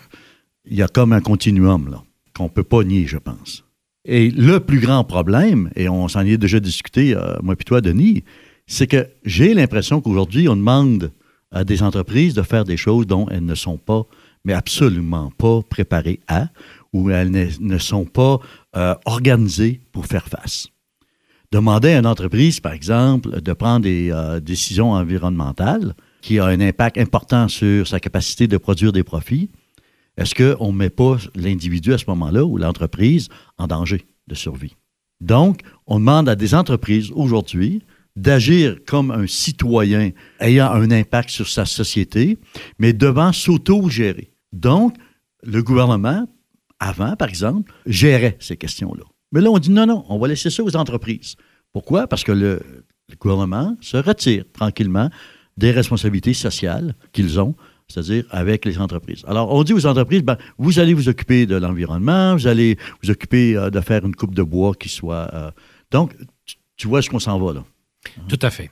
il 0.65 0.77
y 0.77 0.81
a 0.81 0.87
comme 0.87 1.13
un 1.13 1.21
continuum 1.21 1.89
là 1.89 2.03
qu'on 2.35 2.49
peut 2.49 2.63
pas 2.63 2.83
nier, 2.83 3.07
je 3.07 3.17
pense. 3.17 3.63
Et 4.03 4.29
le 4.29 4.59
plus 4.59 4.79
grand 4.79 5.03
problème, 5.03 5.71
et 5.75 5.89
on 5.89 6.07
s'en 6.07 6.21
est 6.21 6.37
déjà 6.37 6.59
discuté, 6.59 7.15
euh, 7.15 7.35
moi 7.41 7.55
et 7.59 7.63
toi, 7.63 7.81
Denis, 7.81 8.23
c'est 8.67 8.87
que 8.87 9.07
j'ai 9.23 9.53
l'impression 9.53 10.01
qu'aujourd'hui, 10.01 10.47
on 10.47 10.55
demande 10.55 11.11
à 11.51 11.63
des 11.63 11.81
entreprises 11.81 12.33
de 12.33 12.41
faire 12.41 12.65
des 12.65 12.77
choses 12.77 13.07
dont 13.07 13.27
elles 13.29 13.45
ne 13.45 13.55
sont 13.55 13.77
pas, 13.77 14.03
mais 14.43 14.53
absolument 14.53 15.31
pas 15.37 15.61
préparées 15.61 16.19
à, 16.27 16.49
ou 16.93 17.09
elles 17.09 17.31
ne, 17.31 17.77
sont 17.77 18.05
pas 18.05 18.39
euh, 18.75 18.95
organisées 19.05 19.81
pour 19.91 20.05
faire 20.05 20.27
face. 20.27 20.67
Demander 21.55 21.93
à 21.93 21.99
une 21.99 22.05
entreprise, 22.05 22.59
par 22.59 22.73
exemple, 22.73 23.39
de 23.39 23.53
prendre 23.53 23.83
des 23.83 24.11
euh, 24.11 24.41
décisions 24.41 24.91
environnementales 24.91 25.95
qui 26.21 26.41
ont 26.41 26.43
un 26.43 26.59
impact 26.59 26.97
important 26.97 27.47
sur 27.47 27.87
sa 27.87 28.01
capacité 28.01 28.49
de 28.49 28.57
produire 28.57 28.91
des 28.91 29.05
profits, 29.05 29.49
est-ce 30.17 30.35
qu'on 30.35 30.73
ne 30.73 30.77
met 30.77 30.89
pas 30.89 31.15
l'individu 31.33 31.93
à 31.93 31.97
ce 31.97 32.03
moment-là 32.09 32.43
ou 32.43 32.57
l'entreprise 32.57 33.29
en 33.57 33.67
danger 33.67 34.05
de 34.27 34.35
survie? 34.35 34.75
Donc, 35.21 35.61
on 35.87 35.99
demande 35.99 36.27
à 36.27 36.35
des 36.35 36.55
entreprises 36.55 37.09
aujourd'hui 37.11 37.83
d'agir 38.17 38.79
comme 38.85 39.09
un 39.11 39.25
citoyen 39.25 40.11
ayant 40.41 40.73
un 40.73 40.91
impact 40.91 41.29
sur 41.29 41.47
sa 41.47 41.63
société, 41.63 42.37
mais 42.79 42.91
devant 42.91 43.31
s'auto-gérer. 43.31 44.29
Donc, 44.51 44.97
le 45.41 45.63
gouvernement, 45.63 46.27
avant, 46.81 47.15
par 47.15 47.29
exemple, 47.29 47.71
gérait 47.85 48.35
ces 48.41 48.57
questions-là. 48.57 49.05
Mais 49.31 49.41
là, 49.41 49.49
on 49.51 49.57
dit 49.57 49.71
non, 49.71 49.85
non, 49.85 50.05
on 50.09 50.17
va 50.17 50.27
laisser 50.27 50.49
ça 50.49 50.63
aux 50.63 50.75
entreprises. 50.75 51.35
Pourquoi? 51.75 52.07
Parce 52.07 52.23
que 52.23 52.31
le, 52.31 52.61
gouvernement 53.19 53.75
se 53.81 53.97
retire 53.97 54.45
tranquillement 54.53 55.09
des 55.57 55.71
responsabilités 55.71 56.33
sociales 56.33 56.95
qu'ils 57.11 57.37
ont, 57.37 57.53
c'est-à-dire 57.89 58.23
avec 58.29 58.63
les 58.63 58.79
entreprises. 58.79 59.25
Alors, 59.27 59.51
on 59.51 59.61
dit 59.65 59.73
aux 59.73 59.85
entreprises, 59.85 60.23
ben, 60.23 60.37
vous 60.57 60.79
allez 60.79 60.93
vous 60.93 61.09
occuper 61.09 61.45
de 61.45 61.57
l'environnement, 61.57 62.33
vous 62.33 62.47
allez 62.47 62.77
vous 63.03 63.11
occuper 63.11 63.57
euh, 63.57 63.69
de 63.71 63.81
faire 63.81 64.05
une 64.05 64.15
coupe 64.15 64.33
de 64.33 64.41
bois 64.41 64.73
qui 64.73 64.87
soit... 64.87 65.29
Euh, 65.33 65.51
donc, 65.91 66.15
tu, 66.77 66.87
vois 66.87 67.01
ce 67.01 67.09
qu'on 67.09 67.19
s'en 67.19 67.37
va 67.39 67.55
là. 67.55 67.65
Tout 68.29 68.39
à 68.41 68.51
fait. 68.51 68.71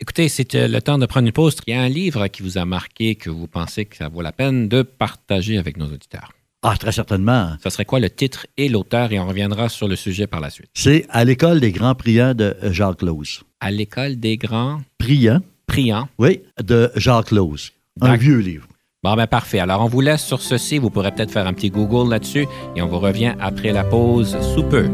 Écoutez, 0.00 0.30
c'est 0.30 0.54
euh, 0.54 0.68
le 0.68 0.80
temps 0.80 0.96
de 0.96 1.04
prendre 1.04 1.26
une 1.26 1.32
pause. 1.34 1.54
Il 1.66 1.74
y 1.74 1.76
a 1.76 1.82
un 1.82 1.90
livre 1.90 2.28
qui 2.28 2.42
vous 2.42 2.56
a 2.56 2.64
marqué, 2.64 3.14
que 3.14 3.28
vous 3.28 3.46
pensez 3.46 3.84
que 3.84 3.98
ça 3.98 4.08
vaut 4.08 4.22
la 4.22 4.32
peine 4.32 4.70
de 4.70 4.80
partager 4.80 5.58
avec 5.58 5.76
nos 5.76 5.84
auditeurs. 5.92 6.32
Ah, 6.64 6.76
très 6.78 6.92
certainement. 6.92 7.56
Ça 7.62 7.70
serait 7.70 7.84
quoi 7.84 7.98
le 7.98 8.08
titre 8.08 8.46
et 8.56 8.68
l'auteur? 8.68 9.10
Et 9.12 9.18
on 9.18 9.26
reviendra 9.26 9.68
sur 9.68 9.88
le 9.88 9.96
sujet 9.96 10.28
par 10.28 10.40
la 10.40 10.48
suite. 10.48 10.68
C'est 10.74 11.06
À 11.10 11.24
l'école 11.24 11.58
des 11.58 11.72
grands 11.72 11.96
priants 11.96 12.34
de 12.34 12.54
Jacques 12.70 13.02
Lose. 13.02 13.42
À 13.60 13.72
l'école 13.72 14.16
des 14.16 14.36
grands 14.36 14.80
priants? 14.96 15.40
Priants. 15.66 16.08
Oui, 16.18 16.42
de 16.62 16.92
Jacques 16.94 17.32
Lose. 17.32 17.72
Un 18.00 18.16
vieux 18.16 18.38
livre. 18.38 18.66
Bon, 19.02 19.16
ben 19.16 19.26
parfait. 19.26 19.58
Alors, 19.58 19.82
on 19.82 19.88
vous 19.88 20.00
laisse 20.00 20.24
sur 20.24 20.40
ceci. 20.40 20.78
Vous 20.78 20.90
pourrez 20.90 21.10
peut-être 21.10 21.32
faire 21.32 21.48
un 21.48 21.52
petit 21.52 21.70
Google 21.70 22.08
là-dessus 22.10 22.46
et 22.76 22.82
on 22.82 22.86
vous 22.86 23.00
revient 23.00 23.34
après 23.40 23.72
la 23.72 23.82
pause 23.82 24.36
sous 24.54 24.62
peu. 24.62 24.88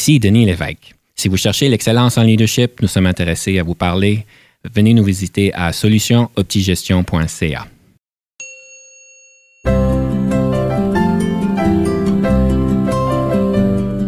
Ici 0.00 0.18
Denis 0.18 0.46
Lévesque. 0.46 0.94
Si 1.14 1.28
vous 1.28 1.36
cherchez 1.36 1.68
l'excellence 1.68 2.16
en 2.16 2.22
leadership, 2.22 2.80
nous 2.80 2.88
sommes 2.88 3.04
intéressés 3.04 3.58
à 3.58 3.62
vous 3.62 3.74
parler. 3.74 4.24
Venez 4.74 4.94
nous 4.94 5.04
visiter 5.04 5.52
à 5.52 5.74
solutionoptigestion.ca. 5.74 7.66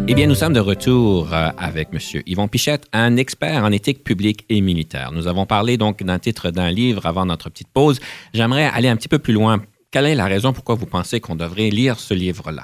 Eh 0.07 0.15
bien, 0.15 0.25
nous 0.25 0.33
sommes 0.33 0.53
de 0.53 0.59
retour 0.59 1.31
euh, 1.31 1.51
avec 1.59 1.89
M. 1.93 1.99
Yvon 2.25 2.47
Pichette, 2.47 2.87
un 2.91 3.15
expert 3.17 3.63
en 3.63 3.71
éthique 3.71 4.03
publique 4.03 4.45
et 4.49 4.61
militaire. 4.61 5.11
Nous 5.11 5.27
avons 5.27 5.45
parlé 5.45 5.77
donc 5.77 6.01
d'un 6.01 6.17
titre 6.17 6.49
d'un 6.49 6.71
livre 6.71 7.05
avant 7.05 7.27
notre 7.27 7.51
petite 7.51 7.67
pause. 7.71 7.99
J'aimerais 8.33 8.65
aller 8.65 8.87
un 8.87 8.95
petit 8.95 9.09
peu 9.09 9.19
plus 9.19 9.33
loin. 9.33 9.61
Quelle 9.91 10.07
est 10.07 10.15
la 10.15 10.25
raison 10.25 10.53
pourquoi 10.53 10.73
vous 10.73 10.87
pensez 10.87 11.19
qu'on 11.19 11.35
devrait 11.35 11.69
lire 11.69 11.99
ce 11.99 12.15
livre-là? 12.15 12.63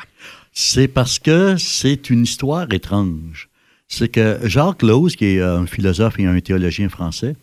C'est 0.54 0.88
parce 0.88 1.20
que 1.20 1.58
c'est 1.58 2.10
une 2.10 2.24
histoire 2.24 2.72
étrange. 2.72 3.50
C'est 3.88 4.10
que 4.10 4.40
Jacques 4.44 4.84
Lose, 4.84 5.16
qui 5.16 5.26
est 5.26 5.42
un 5.42 5.66
philosophe 5.66 6.20
et 6.20 6.26
un 6.26 6.40
théologien 6.40 6.90
français, 6.90 7.36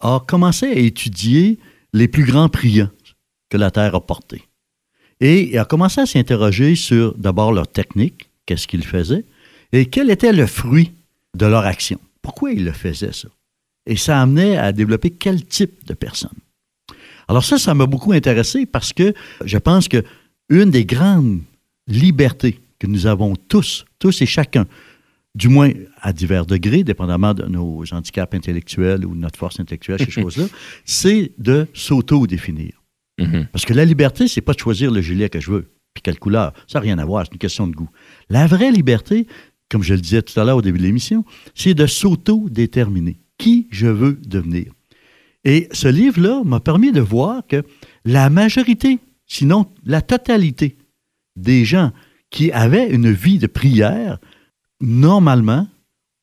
a 0.00 0.22
commencé 0.26 0.66
à 0.66 0.74
étudier 0.74 1.58
les 1.92 2.08
plus 2.08 2.24
grands 2.24 2.48
priants 2.48 2.90
que 3.50 3.56
la 3.56 3.70
Terre 3.70 3.94
a 3.94 4.00
portés. 4.00 4.42
Et 5.20 5.50
il 5.50 5.58
a 5.58 5.64
commencé 5.64 6.00
à 6.00 6.06
s'interroger 6.06 6.74
sur 6.74 7.14
d'abord 7.18 7.52
leur 7.52 7.68
technique, 7.68 8.30
qu'est-ce 8.46 8.66
qu'ils 8.66 8.84
faisaient, 8.84 9.24
et 9.72 9.86
quel 9.86 10.10
était 10.10 10.32
le 10.32 10.46
fruit 10.46 10.92
de 11.36 11.46
leur 11.46 11.66
action. 11.66 11.98
Pourquoi 12.22 12.52
ils 12.52 12.64
le 12.64 12.72
faisaient, 12.72 13.12
ça? 13.12 13.28
Et 13.86 13.96
ça 13.96 14.20
amenait 14.20 14.56
à 14.56 14.72
développer 14.72 15.10
quel 15.10 15.44
type 15.44 15.86
de 15.86 15.94
personne. 15.94 16.30
Alors 17.28 17.44
ça, 17.44 17.58
ça 17.58 17.74
m'a 17.74 17.86
beaucoup 17.86 18.12
intéressé 18.12 18.66
parce 18.66 18.92
que 18.92 19.14
je 19.44 19.58
pense 19.58 19.88
que 19.88 20.04
une 20.48 20.70
des 20.70 20.84
grandes 20.84 21.40
liberté 21.86 22.60
que 22.78 22.86
nous 22.86 23.06
avons 23.06 23.36
tous, 23.36 23.84
tous 23.98 24.22
et 24.22 24.26
chacun, 24.26 24.66
du 25.34 25.48
moins 25.48 25.70
à 26.00 26.12
divers 26.12 26.46
degrés, 26.46 26.82
dépendamment 26.82 27.34
de 27.34 27.44
nos 27.44 27.84
handicaps 27.92 28.34
intellectuels 28.34 29.04
ou 29.04 29.14
de 29.14 29.20
notre 29.20 29.38
force 29.38 29.60
intellectuelle, 29.60 30.00
ces 30.00 30.10
choses-là, 30.22 30.46
c'est 30.84 31.32
de 31.38 31.66
s'auto-définir. 31.74 32.82
Mm-hmm. 33.18 33.46
Parce 33.48 33.64
que 33.64 33.74
la 33.74 33.84
liberté, 33.84 34.28
c'est 34.28 34.40
pas 34.40 34.54
de 34.54 34.58
choisir 34.58 34.90
le 34.90 35.00
gilet 35.00 35.28
que 35.28 35.40
je 35.40 35.50
veux, 35.50 35.70
puis 35.94 36.02
quelle 36.02 36.18
couleur. 36.18 36.52
Ça 36.66 36.78
n'a 36.78 36.82
rien 36.82 36.98
à 36.98 37.04
voir, 37.04 37.24
c'est 37.26 37.32
une 37.32 37.38
question 37.38 37.66
de 37.66 37.74
goût. 37.74 37.90
La 38.28 38.46
vraie 38.46 38.72
liberté, 38.72 39.26
comme 39.68 39.82
je 39.82 39.94
le 39.94 40.00
disais 40.00 40.22
tout 40.22 40.38
à 40.40 40.44
l'heure 40.44 40.56
au 40.56 40.62
début 40.62 40.78
de 40.78 40.84
l'émission, 40.84 41.24
c'est 41.54 41.74
de 41.74 41.86
s'auto-déterminer 41.86 43.20
qui 43.38 43.68
je 43.70 43.86
veux 43.86 44.18
devenir. 44.26 44.72
Et 45.44 45.68
ce 45.72 45.88
livre-là 45.88 46.42
m'a 46.44 46.60
permis 46.60 46.92
de 46.92 47.00
voir 47.00 47.46
que 47.46 47.62
la 48.04 48.28
majorité, 48.28 48.98
sinon 49.26 49.66
la 49.84 50.02
totalité 50.02 50.76
des 51.40 51.64
gens 51.64 51.92
qui 52.30 52.52
avaient 52.52 52.88
une 52.88 53.10
vie 53.10 53.38
de 53.38 53.46
prière, 53.46 54.18
normalement, 54.80 55.66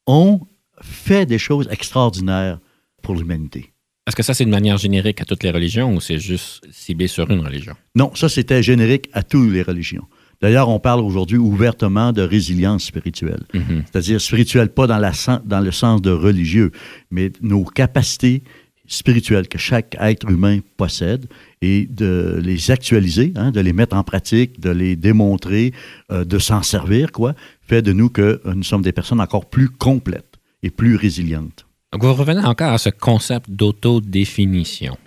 ont 0.06 0.42
fait 0.82 1.26
des 1.26 1.38
choses 1.38 1.68
extraordinaires 1.70 2.60
pour 3.02 3.16
l'humanité. 3.16 3.74
Est-ce 4.08 4.16
que 4.16 4.24
ça, 4.24 4.34
c'est 4.34 4.46
de 4.46 4.50
manière 4.50 4.78
générique 4.78 5.22
à 5.22 5.26
toutes 5.26 5.44
les 5.44 5.52
religions 5.52 5.94
ou 5.94 6.00
c'est 6.00 6.18
juste 6.18 6.66
ciblé 6.72 7.08
sur 7.08 7.30
une 7.30 7.42
religion? 7.42 7.74
Non, 7.94 8.12
ça, 8.16 8.30
c'était 8.30 8.64
générique 8.64 9.10
à 9.12 9.22
toutes 9.22 9.52
les 9.52 9.64
religions. 9.64 10.06
D'ailleurs, 10.40 10.70
on 10.70 10.80
parle 10.80 11.02
aujourd'hui 11.02 11.38
ouvertement 11.38 12.14
de 12.14 12.22
résilience 12.22 12.86
spirituelle. 12.86 13.44
Mm-hmm. 13.54 13.84
C'est-à-dire 13.86 14.22
spirituelle, 14.22 14.70
pas 14.70 14.88
dans, 14.88 15.00
la, 15.00 15.12
dans 15.44 15.60
le 15.60 15.72
sens 15.72 16.02
de 16.02 16.12
religieux, 16.12 16.72
mais 17.12 17.34
nos 17.42 17.66
capacités 17.66 18.44
spirituelles 18.88 19.48
que 19.48 19.58
chaque 19.58 19.96
être 20.00 20.29
humain 20.29 20.60
possède 20.77 21.27
et 21.62 21.86
de 21.86 22.39
les 22.41 22.72
actualiser, 22.72 23.34
hein, 23.36 23.51
de 23.51 23.60
les 23.60 23.74
mettre 23.74 23.96
en 23.96 24.03
pratique, 24.03 24.60
de 24.60 24.70
les 24.70 24.96
démontrer, 24.96 25.74
euh, 26.12 26.25
de 26.25 26.39
s'en 26.39 26.63
servir, 26.63 27.12
quoi, 27.12 27.34
fait 27.62 27.82
de 27.82 27.94
nous 27.94 28.10
que 28.10 28.41
euh, 28.46 28.53
nous 28.53 28.63
sommes 28.63 28.82
des 28.82 28.91
personnes 28.91 29.22
encore 29.22 29.46
plus 29.46 29.70
complètes 29.70 30.36
et 30.63 30.70
plus 30.70 30.96
résilientes. 30.96 31.65
Donc, 31.94 32.03
vous 32.03 32.13
revenez 32.13 32.44
encore 32.44 32.74
à 32.74 32.77
ce 32.77 32.89
concept 32.89 33.50
d'autodéfinition 33.50 34.98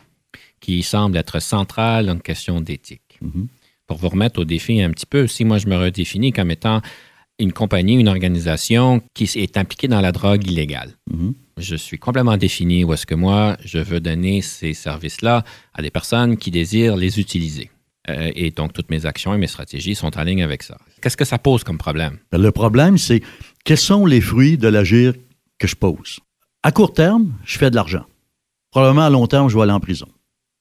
qui 0.60 0.82
semble 0.82 1.16
être 1.16 1.40
central 1.40 2.08
une 2.08 2.20
question 2.20 2.60
d'éthique. 2.60 3.18
Mm-hmm. 3.22 3.46
Pour 3.86 3.98
vous 3.98 4.08
remettre 4.08 4.40
au 4.40 4.44
défi 4.44 4.80
un 4.80 4.90
petit 4.90 5.06
peu, 5.06 5.26
si 5.26 5.44
moi 5.44 5.58
je 5.58 5.66
me 5.66 5.76
redéfinis 5.76 6.32
comme 6.32 6.50
étant 6.50 6.80
une 7.40 7.52
compagnie, 7.52 7.94
une 7.94 8.08
organisation 8.08 9.02
qui 9.14 9.24
est 9.34 9.56
impliquée 9.56 9.88
dans 9.88 10.00
la 10.00 10.12
drogue 10.12 10.46
illégale. 10.46 10.92
Mhm. 11.10 11.34
Je 11.58 11.76
suis 11.76 11.98
complètement 11.98 12.36
défini 12.36 12.84
où 12.84 12.92
est-ce 12.92 13.06
que 13.06 13.14
moi, 13.14 13.56
je 13.64 13.78
veux 13.78 14.00
donner 14.00 14.40
ces 14.40 14.72
services-là 14.72 15.44
à 15.74 15.82
des 15.82 15.90
personnes 15.90 16.36
qui 16.36 16.50
désirent 16.50 16.96
les 16.96 17.18
utiliser. 17.18 17.70
Euh, 18.08 18.30
et 18.34 18.50
donc, 18.50 18.72
toutes 18.72 18.90
mes 18.90 19.04
actions 19.04 19.34
et 19.34 19.38
mes 19.38 19.46
stratégies 19.46 19.94
sont 19.94 20.16
en 20.18 20.22
ligne 20.22 20.42
avec 20.42 20.62
ça. 20.62 20.78
Qu'est-ce 21.02 21.16
que 21.16 21.24
ça 21.24 21.38
pose 21.38 21.64
comme 21.64 21.78
problème? 21.78 22.18
Le 22.32 22.50
problème, 22.50 22.96
c'est 22.96 23.22
quels 23.64 23.78
sont 23.78 24.06
les 24.06 24.20
fruits 24.20 24.56
de 24.56 24.68
l'agir 24.68 25.12
que 25.58 25.66
je 25.66 25.76
pose? 25.76 26.20
À 26.62 26.72
court 26.72 26.94
terme, 26.94 27.32
je 27.44 27.58
fais 27.58 27.70
de 27.70 27.76
l'argent. 27.76 28.04
Probablement 28.70 29.04
à 29.04 29.10
long 29.10 29.26
terme, 29.26 29.48
je 29.48 29.56
vais 29.56 29.62
aller 29.62 29.72
en 29.72 29.80
prison. 29.80 30.06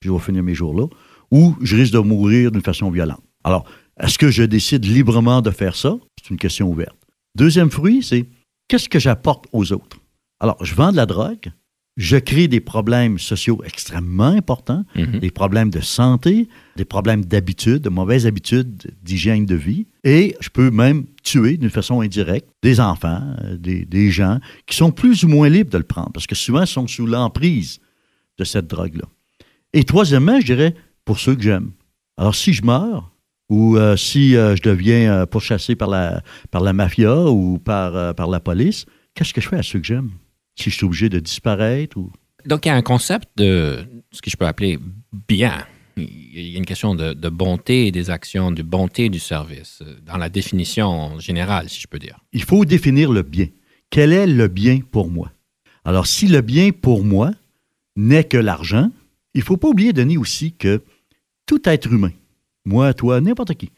Je 0.01 0.12
vais 0.12 0.19
finir 0.19 0.43
mes 0.43 0.55
jours 0.55 0.77
là. 0.79 0.88
Ou 1.31 1.55
je 1.62 1.75
risque 1.75 1.93
de 1.93 2.00
mourir 2.00 2.51
d'une 2.51 2.62
façon 2.62 2.89
violente. 2.89 3.21
Alors, 3.43 3.65
est-ce 4.00 4.17
que 4.17 4.31
je 4.31 4.43
décide 4.43 4.86
librement 4.86 5.41
de 5.41 5.51
faire 5.51 5.75
ça? 5.75 5.98
C'est 6.21 6.29
une 6.29 6.38
question 6.38 6.69
ouverte. 6.69 6.97
Deuxième 7.35 7.69
fruit, 7.71 8.03
c'est 8.03 8.25
qu'est-ce 8.67 8.89
que 8.89 8.99
j'apporte 8.99 9.45
aux 9.53 9.71
autres? 9.71 9.97
Alors, 10.39 10.63
je 10.63 10.73
vends 10.75 10.91
de 10.91 10.97
la 10.97 11.05
drogue, 11.05 11.51
je 11.97 12.17
crée 12.17 12.47
des 12.47 12.61
problèmes 12.61 13.19
sociaux 13.19 13.61
extrêmement 13.65 14.27
importants, 14.27 14.85
Mhm. 14.95 15.19
des 15.19 15.31
problèmes 15.31 15.69
de 15.69 15.81
santé, 15.81 16.47
des 16.77 16.85
problèmes 16.85 17.25
d'habitude, 17.25 17.79
de 17.81 17.89
mauvaises 17.89 18.25
habitudes 18.25 18.91
d'hygiène 19.01 19.45
de 19.45 19.55
vie, 19.55 19.85
et 20.05 20.35
je 20.39 20.49
peux 20.49 20.71
même 20.71 21.05
tuer 21.23 21.57
d'une 21.57 21.69
façon 21.69 21.99
indirecte 22.01 22.47
des 22.63 22.79
enfants, 22.79 23.21
euh, 23.43 23.57
des, 23.57 23.85
des 23.85 24.11
gens 24.11 24.39
qui 24.65 24.77
sont 24.77 24.91
plus 24.91 25.23
ou 25.23 25.27
moins 25.27 25.49
libres 25.49 25.71
de 25.71 25.77
le 25.77 25.83
prendre, 25.83 26.11
parce 26.13 26.25
que 26.27 26.35
souvent 26.35 26.61
ils 26.61 26.67
sont 26.67 26.88
sous 26.88 27.05
l'emprise 27.05 27.79
de 28.38 28.43
cette 28.45 28.67
drogue-là. 28.67 29.05
Et 29.73 29.83
troisièmement, 29.83 30.39
je 30.39 30.45
dirais, 30.45 30.73
pour 31.05 31.19
ceux 31.19 31.35
que 31.35 31.43
j'aime. 31.43 31.71
Alors, 32.17 32.33
si 32.35 32.53
je 32.53 32.63
meurs, 32.63 33.11
ou 33.50 33.77
euh, 33.77 33.98
si 33.98 34.36
euh, 34.36 34.56
je 34.56 34.62
deviens 34.62 35.12
euh, 35.12 35.25
pourchassé 35.25 35.75
par 35.75 35.89
la, 35.89 36.22
par 36.51 36.62
la 36.62 36.74
mafia 36.74 37.25
ou 37.25 37.58
par, 37.58 38.15
par 38.15 38.29
la 38.29 38.39
police, 38.39 38.86
qu'est-ce 39.15 39.34
que 39.34 39.41
je 39.41 39.50
fais 39.50 39.58
à 39.58 39.63
ceux 39.63 39.79
que 39.79 39.86
j'aime? 39.86 40.12
Si 40.56 40.70
je 40.70 40.75
suis 40.75 40.86
obligé 40.86 41.10
de 41.10 41.20
disparaître 41.20 41.98
ou... 41.98 42.12
Donc, 42.46 42.65
il 42.65 42.70
y 42.70 42.72
a 42.72 42.75
un 42.75 42.82
concept 42.82 43.27
de 43.38 43.79
ce 44.12 44.22
que 44.22 44.29
je 44.29 44.38
peux 44.38 44.46
appeler 44.46 44.79
bien. 45.27 45.65
Il 45.98 46.48
y 46.48 46.56
a 46.56 46.58
une 46.58 46.65
question 46.65 46.96
de, 46.96 47.13
de 47.13 47.29
bonté 47.29 47.91
des 47.91 48.10
actions, 48.10 48.51
de 48.51 48.63
bonté 48.63 49.10
du 49.10 49.20
service, 49.20 49.84
dans 50.06 50.18
la 50.18 50.29
définition 50.29 51.20
générale, 51.20 51.70
si 51.70 51.82
je 51.82 51.88
peux 51.88 52.00
dire. 52.00 52.20
il 52.32 52.44
faut 52.44 52.63
définir 52.63 53.12
le 53.12 53.24
bien. 53.24 53.48
Quel 53.89 54.13
est 54.13 54.27
le 54.27 54.48
bien 54.48 54.79
pour 54.79 55.10
moi? 55.10 55.32
Alors, 55.84 56.08
si 56.08 56.27
le 56.27 56.41
bien 56.41 56.72
pour 56.72 57.03
moi 57.03 57.32
n'est 57.96 58.24
que 58.24 58.38
l'argent, 58.38 58.89
il 59.34 59.39
ne 59.39 59.44
faut 59.44 59.58
pas 59.58 59.68
oublier, 59.68 59.91
Denis, 59.91 60.18
aussi 60.18 60.53
que 60.53 60.82
tout 61.46 61.68
être 61.68 61.91
humain, 61.91 62.12
moi, 62.65 62.93
toi, 62.93 63.21
n'importe 63.21 63.55
qui, 63.55 63.71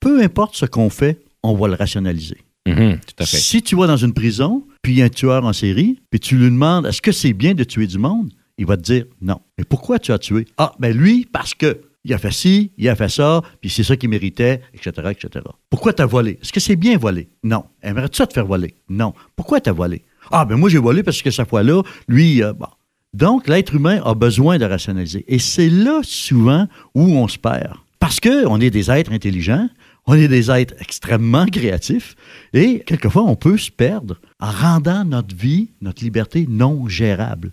peu 0.00 0.22
importe 0.22 0.56
ce 0.56 0.66
qu'on 0.66 0.90
fait, 0.90 1.20
on 1.42 1.54
va 1.54 1.68
le 1.68 1.74
rationaliser. 1.74 2.38
Mhm, 2.66 2.98
tout 2.98 3.22
à 3.22 3.26
fait. 3.26 3.36
Si 3.36 3.62
tu 3.62 3.76
vas 3.76 3.86
dans 3.86 3.96
une 3.96 4.14
prison, 4.14 4.66
puis 4.82 4.92
il 4.92 4.98
y 4.98 5.02
a 5.02 5.06
un 5.06 5.10
tueur 5.10 5.44
en 5.44 5.52
série, 5.52 6.00
puis 6.10 6.20
tu 6.20 6.36
lui 6.36 6.46
demandes 6.46 6.86
est-ce 6.86 7.02
que 7.02 7.12
c'est 7.12 7.32
bien 7.32 7.54
de 7.54 7.64
tuer 7.64 7.86
du 7.86 7.98
monde, 7.98 8.32
il 8.56 8.66
va 8.66 8.76
te 8.76 8.82
dire 8.82 9.04
non. 9.20 9.40
Mais 9.58 9.64
pourquoi 9.64 9.98
tu 9.98 10.12
as 10.12 10.18
tué? 10.18 10.46
Ah, 10.56 10.72
ben 10.78 10.96
lui, 10.96 11.28
parce 11.30 11.54
que 11.54 11.80
il 12.04 12.12
a 12.12 12.18
fait 12.18 12.32
ci, 12.32 12.70
il 12.76 12.88
a 12.88 12.96
fait 12.96 13.08
ça, 13.08 13.42
puis 13.60 13.70
c'est 13.70 13.82
ça 13.82 13.96
qu'il 13.96 14.10
méritait, 14.10 14.60
etc., 14.74 14.92
etc. 15.10 15.44
Pourquoi 15.70 15.92
tu 15.94 16.02
as 16.02 16.06
volé? 16.06 16.38
Est-ce 16.42 16.52
que 16.52 16.60
c'est 16.60 16.76
bien 16.76 16.98
volé? 16.98 17.28
Non. 17.42 17.64
Aimerais-tu 17.82 18.18
ça 18.18 18.26
te 18.26 18.34
faire 18.34 18.46
voler? 18.46 18.74
Non. 18.88 19.14
Pourquoi 19.36 19.60
tu 19.60 19.70
as 19.70 19.72
volé? 19.72 20.02
Ah, 20.30 20.44
ben 20.44 20.56
moi 20.56 20.68
j'ai 20.68 20.78
volé 20.78 21.02
parce 21.02 21.22
que 21.22 21.30
cette 21.30 21.48
fois-là, 21.48 21.82
lui, 22.08 22.42
euh, 22.42 22.52
bon. 22.52 22.66
Donc, 23.14 23.46
l'être 23.46 23.74
humain 23.74 24.02
a 24.04 24.14
besoin 24.14 24.58
de 24.58 24.64
rationaliser. 24.64 25.24
Et 25.28 25.38
c'est 25.38 25.70
là, 25.70 26.00
souvent, 26.02 26.66
où 26.94 27.02
on 27.02 27.28
se 27.28 27.38
perd. 27.38 27.76
Parce 28.04 28.20
qu'on 28.20 28.60
est 28.60 28.68
des 28.68 28.90
êtres 28.90 29.12
intelligents, 29.12 29.66
on 30.06 30.12
est 30.12 30.28
des 30.28 30.50
êtres 30.50 30.74
extrêmement 30.78 31.46
créatifs, 31.46 32.16
et 32.52 32.80
quelquefois, 32.80 33.22
on 33.22 33.34
peut 33.34 33.56
se 33.56 33.70
perdre 33.70 34.20
en 34.40 34.50
rendant 34.50 35.06
notre 35.06 35.34
vie, 35.34 35.70
notre 35.80 36.04
liberté 36.04 36.44
non 36.46 36.86
gérable. 36.86 37.52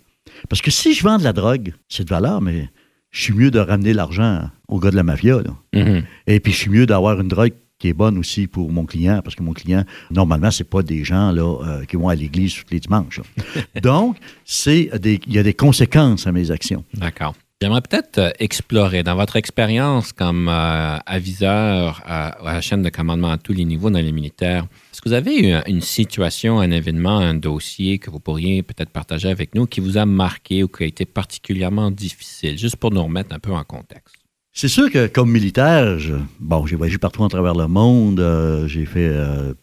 Parce 0.49 0.61
que 0.61 0.69
si 0.69 0.93
je 0.93 1.03
vends 1.03 1.17
de 1.17 1.23
la 1.23 1.31
drogue, 1.31 1.73
c'est 1.87 2.03
de 2.03 2.09
valeur, 2.09 2.41
mais 2.41 2.67
je 3.11 3.21
suis 3.21 3.33
mieux 3.33 3.49
de 3.49 3.59
ramener 3.59 3.93
l'argent 3.93 4.49
au 4.67 4.77
gars 4.77 4.91
de 4.91 4.97
la 4.97 5.03
mafia. 5.03 5.41
là. 5.41 5.55
Mhm. 5.73 6.03
Et 6.27 6.41
puis, 6.41 6.51
je 6.51 6.57
suis 6.57 6.69
mieux 6.69 6.85
d'avoir 6.85 7.21
une 7.21 7.29
drogue 7.29 7.53
qui 7.79 7.87
est 7.87 7.93
bonne 7.93 8.17
aussi 8.17 8.47
pour 8.47 8.73
mon 8.73 8.85
client, 8.85 9.21
parce 9.23 9.35
que 9.35 9.43
mon 9.43 9.53
client, 9.53 9.85
normalement, 10.11 10.51
c'est 10.51 10.69
pas 10.69 10.83
des 10.83 11.05
gens 11.05 11.31
là, 11.31 11.43
euh, 11.43 11.85
qui 11.85 11.95
vont 11.95 12.09
à 12.09 12.15
l'église 12.15 12.55
tous 12.55 12.73
les 12.73 12.81
dimanches. 12.81 13.21
Donc, 13.81 14.17
c'est 14.43 14.89
il 15.01 15.33
y 15.33 15.39
a 15.39 15.43
des 15.43 15.53
conséquences 15.53 16.27
à 16.27 16.33
mes 16.33 16.51
actions. 16.51 16.83
D'accord. 16.93 17.35
J'aimerais 17.61 17.81
peut-être 17.81 18.17
euh, 18.17 18.29
explorer, 18.39 19.03
dans 19.03 19.13
votre 19.15 19.35
expérience 19.35 20.13
comme 20.13 20.47
euh, 20.49 20.97
aviseur 21.05 22.01
à, 22.07 22.35
la 22.43 22.59
chaîne 22.59 22.81
de 22.81 22.89
commandement 22.89 23.29
à 23.31 23.37
tous 23.37 23.53
les 23.53 23.65
niveaux 23.65 23.91
dans 23.91 23.99
les 23.99 24.11
militaires, 24.11 24.65
est-ce 24.91 24.99
que 24.99 25.09
vous 25.09 25.13
avez 25.13 25.39
eu 25.47 25.51
un- 25.51 25.63
une 25.67 25.81
situation, 25.81 26.59
un 26.59 26.71
événement, 26.71 27.19
un 27.19 27.35
dossier 27.35 27.99
que 27.99 28.09
vous 28.09 28.19
pourriez 28.19 28.63
peut-être 28.63 28.89
partager 28.89 29.29
avec 29.29 29.53
nous 29.53 29.67
qui 29.67 29.79
vous 29.79 29.99
a 29.99 30.07
marqué 30.07 30.63
ou 30.63 30.67
qui 30.67 30.85
a 30.85 30.87
été 30.87 31.05
particulièrement 31.05 31.91
difficile, 31.91 32.57
juste 32.57 32.77
pour 32.77 32.89
nous 32.89 33.03
remettre 33.03 33.35
un 33.35 33.39
peu 33.39 33.51
en 33.51 33.63
contexte? 33.63 34.15
C'est 34.53 34.67
sûr 34.67 34.91
que 34.91 35.05
comme 35.05 35.31
militaire, 35.31 35.97
bon, 36.39 36.65
j'ai 36.65 36.75
voyagé 36.75 36.97
partout 36.97 37.23
à 37.23 37.29
travers 37.29 37.53
le 37.53 37.67
monde, 37.67 38.19
euh, 38.19 38.67
j'ai 38.67 38.85
fait 38.85 39.15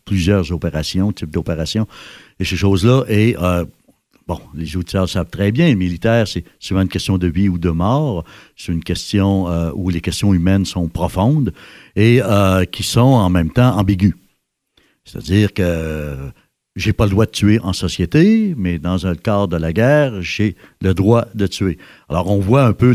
plusieurs 0.05 0.53
opérations, 0.53 1.13
types 1.13 1.31
d'opérations 1.31 1.89
et 2.39 2.45
ces 2.45 2.57
choses-là. 2.57 3.05
Et 3.09 3.37
bon, 4.29 4.39
les 4.55 4.77
auditeurs 4.77 5.09
savent 5.09 5.31
très 5.31 5.51
bien, 5.51 5.71
le 5.71 5.75
militaire, 5.75 6.29
c'est 6.29 6.45
souvent 6.61 6.83
une 6.83 6.89
question 6.89 7.17
de 7.17 7.27
vie 7.27 7.49
ou 7.49 7.59
de 7.59 7.71
mort. 7.71 8.25
C'est 8.57 8.73
une 8.73 8.85
question 8.85 9.49
euh, 9.49 9.73
où 9.75 9.89
les 9.89 10.03
questions 10.03 10.35
humaines 10.35 10.67
sont 10.67 10.87
profondes 10.89 11.53
et 11.97 12.21
euh, 12.23 12.65
qui 12.67 12.83
sont 12.83 13.01
en 13.01 13.31
même 13.31 13.51
temps 13.51 13.77
ambiguës. 13.77 14.15
C'est-à-dire 15.05 15.55
que 15.55 15.63
euh, 15.65 16.29
j'ai 16.77 16.93
pas 16.93 17.07
le 17.07 17.11
droit 17.11 17.25
de 17.25 17.31
tuer 17.31 17.59
en 17.61 17.73
société, 17.73 18.55
mais 18.57 18.79
dans 18.79 19.07
un 19.07 19.15
cadre 19.15 19.49
de 19.49 19.57
la 19.57 19.73
guerre, 19.73 20.21
j'ai 20.21 20.55
le 20.83 20.93
droit 20.93 21.25
de 21.35 21.47
tuer. 21.47 21.79
Alors, 22.11 22.31
on 22.31 22.39
voit 22.39 22.65
un 22.65 22.75
peu 22.75 22.93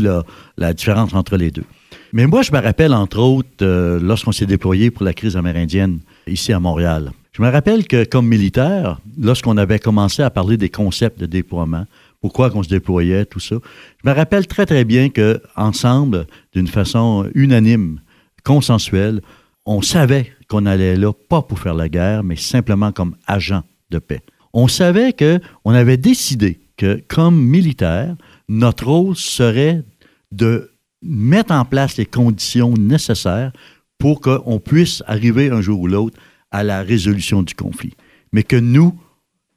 la, 0.56 0.72
différence 0.72 1.12
entre 1.14 1.36
les 1.36 1.50
deux. 1.50 1.64
Mais 2.12 2.26
moi, 2.26 2.42
je 2.42 2.52
me 2.52 2.60
rappelle, 2.60 2.94
entre 2.94 3.18
autres, 3.18 3.98
lorsqu'on 4.00 4.32
s'est 4.32 4.46
déployé 4.46 4.92
pour 4.92 5.04
la 5.04 5.12
crise 5.12 5.36
amérindienne 5.36 5.98
ici 6.26 6.52
à 6.52 6.60
Montréal. 6.60 7.10
Je 7.34 7.42
me 7.42 7.50
rappelle 7.50 7.88
que, 7.88 8.04
comme 8.04 8.28
militaire, 8.28 9.00
lorsqu'on 9.18 9.56
avait 9.56 9.80
commencé 9.80 10.22
à 10.22 10.30
parler 10.30 10.56
des 10.56 10.68
concepts 10.68 11.18
de 11.18 11.26
déploiement, 11.26 11.84
pourquoi 12.20 12.48
qu'on 12.48 12.62
se 12.62 12.68
déployait, 12.68 13.24
tout 13.24 13.40
ça, 13.40 13.56
je 14.04 14.08
me 14.08 14.14
rappelle 14.14 14.46
très, 14.46 14.66
très 14.66 14.84
bien 14.84 15.08
que 15.08 15.42
ensemble, 15.56 16.28
d'une 16.52 16.68
façon 16.68 17.28
unanime, 17.34 18.00
consensuelle, 18.44 19.20
on 19.66 19.82
savait 19.82 20.30
qu'on 20.48 20.64
allait 20.64 20.94
là, 20.94 21.12
pas 21.12 21.42
pour 21.42 21.58
faire 21.58 21.74
la 21.74 21.88
guerre, 21.88 22.22
mais 22.22 22.36
simplement 22.36 22.92
comme 22.92 23.16
agent 23.26 23.64
de 23.90 23.98
paix. 23.98 24.20
On 24.52 24.68
savait 24.68 25.12
que 25.12 25.40
on 25.64 25.74
avait 25.74 25.96
décidé 25.96 26.60
que, 26.76 27.02
comme 27.08 27.36
militaire, 27.36 28.14
notre 28.48 28.86
rôle 28.86 29.16
serait 29.16 29.82
de 30.30 30.70
mettre 31.02 31.52
en 31.52 31.64
place 31.64 31.96
les 31.96 32.06
conditions 32.06 32.74
nécessaires 32.74 33.50
pour 33.98 34.20
qu'on 34.20 34.60
puisse 34.60 35.02
arriver 35.08 35.50
un 35.50 35.60
jour 35.60 35.80
ou 35.80 35.88
l'autre 35.88 36.16
à 36.58 36.62
la 36.62 36.82
résolution 36.82 37.42
du 37.42 37.54
conflit. 37.54 37.94
Mais 38.32 38.42
que 38.44 38.56
nous, 38.56 38.90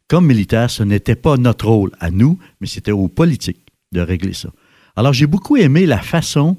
comme 0.07 0.25
militaires, 0.25 0.69
ce 0.69 0.83
n'était 0.83 1.15
pas 1.15 1.37
notre 1.37 1.67
rôle 1.67 1.91
à 1.99 2.09
nous, 2.11 2.39
mais 2.59 2.67
c'était 2.67 2.91
aux 2.91 3.07
politiques 3.07 3.65
de 3.91 4.01
régler 4.01 4.33
ça. 4.33 4.49
Alors 4.95 5.13
j'ai 5.13 5.27
beaucoup 5.27 5.57
aimé 5.57 5.85
la 5.85 5.99
façon 5.99 6.57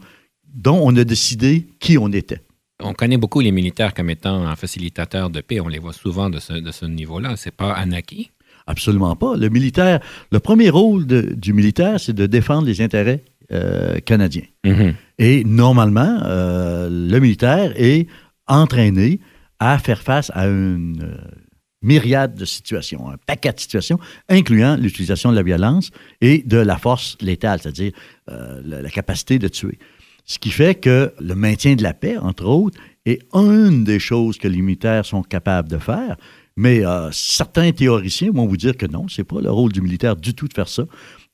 dont 0.55 0.81
on 0.83 0.95
a 0.97 1.05
décidé 1.05 1.67
qui 1.81 1.99
on 1.99 2.11
était. 2.13 2.41
On 2.81 2.95
connaît 2.95 3.17
beaucoup 3.19 3.41
les 3.41 3.51
militaires 3.53 3.93
comme 3.95 4.11
étant 4.11 4.47
un 4.47 4.55
facilitateur 4.55 5.29
de 5.31 5.41
paix. 5.41 5.61
On 5.61 5.67
les 5.69 5.81
voit 5.81 5.93
souvent 5.93 6.31
de 6.31 6.39
ce, 6.39 6.53
de 6.53 6.71
ce 6.71 6.85
niveau-là. 6.87 7.35
C'est 7.37 7.51
pas 7.63 7.73
anaki. 7.73 8.31
Absolument 8.69 9.17
pas. 9.17 9.35
Le 9.37 9.49
militaire, 9.49 9.99
le 10.31 10.39
premier 10.41 10.71
rôle 10.71 11.05
de- 11.07 11.35
du 11.37 11.53
militaire, 11.53 11.99
c'est 11.99 12.13
de 12.13 12.27
défendre 12.27 12.67
les 12.67 12.81
intérêts 12.81 13.25
euh, 13.51 13.99
canadiens. 14.01 14.45
Mhm. 14.65 14.95
Et 15.19 15.43
normalement, 15.45 16.19
euh, 16.25 16.89
le 17.13 17.19
militaire 17.19 17.73
est 17.77 18.07
entraîné 18.47 19.19
à 19.61 19.79
faire 19.79 20.03
face 20.03 20.31
à 20.35 20.47
une 20.47 21.03
euh, 21.03 21.39
myriade 21.83 22.35
de 22.35 22.45
situations, 22.45 23.09
un 23.09 23.17
paquet 23.27 23.53
de 23.53 23.61
situations, 23.61 23.99
incluant 24.29 24.77
l'utilisation 24.77 25.31
de 25.31 25.37
la 25.37 25.43
violence 25.43 25.91
et 26.21 26.43
de 26.43 26.59
la 26.59 26.77
force 26.77 27.17
létale, 27.21 27.61
c'est-à-dire 27.61 27.93
euh, 28.31 28.61
la, 28.65 28.91
capacité 28.91 29.39
de 29.39 29.49
tuer. 29.49 29.79
Ce 30.25 30.39
qui 30.39 30.51
fait 30.51 30.75
que 30.75 31.13
le 31.21 31.35
maintien 31.35 31.75
de 31.75 31.83
la 31.83 31.95
paix, 31.95 32.19
entre 32.19 32.45
autres, 32.45 32.79
est 33.07 33.21
une 33.33 33.85
des 33.85 33.99
choses 33.99 34.39
que 34.39 34.49
les 34.49 34.61
militaires 34.61 35.07
sont 35.07 35.23
capables 35.23 35.69
de 35.69 35.79
faire. 35.79 36.17
Mais 36.57 36.85
euh, 36.85 37.11
certains 37.13 37.71
théoriciens 37.71 38.33
vont 38.33 38.47
vous 38.47 38.57
dire 38.57 38.77
que 38.77 38.85
non, 38.85 39.07
c'est 39.09 39.25
pas 39.25 39.41
le 39.41 39.51
rôle 39.51 39.73
du 39.73 39.81
militaire 39.81 40.17
du 40.17 40.35
tout 40.35 40.49
de 40.49 40.53
faire 40.53 40.69
ça. 40.69 40.83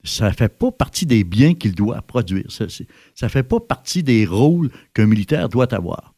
Ça 0.04 0.30
fait 0.32 0.50
pas 0.50 0.70
partie 0.70 1.06
des 1.06 1.24
biens 1.24 1.54
qu'il 1.54 1.74
doit 1.74 2.02
produire. 2.02 2.44
Ça, 2.50 2.66
ça 3.14 3.28
fait 3.30 3.42
pas 3.42 3.58
partie 3.58 4.02
des 4.02 4.26
rôles 4.26 4.70
qu'un 4.92 5.06
militaire 5.06 5.48
doit 5.48 5.72
avoir. 5.74 6.13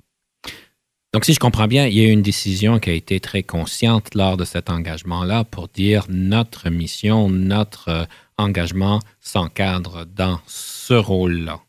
Donc, 1.14 1.24
si 1.24 1.32
je 1.32 1.38
comprends 1.38 1.66
bien, 1.66 1.86
il 1.86 1.96
y 1.96 2.00
a 2.00 2.08
eu 2.08 2.10
une 2.10 2.22
décision 2.22 2.78
qui 2.78 2.90
a 2.90 2.92
été 2.92 3.20
très 3.20 3.42
consciente 3.42 4.14
lors 4.14 4.36
de 4.36 4.44
cet 4.44 4.68
engagement-là 4.68 5.44
pour 5.44 5.68
dire 5.68 6.04
notre 6.08 6.68
mission, 6.68 7.30
notre 7.30 7.88
euh, 7.88 8.04
engagement 8.38 9.00
s'encadre 9.20 10.04
dans 10.04 10.40
ce 10.46 10.94
rôle-là. 10.94 11.60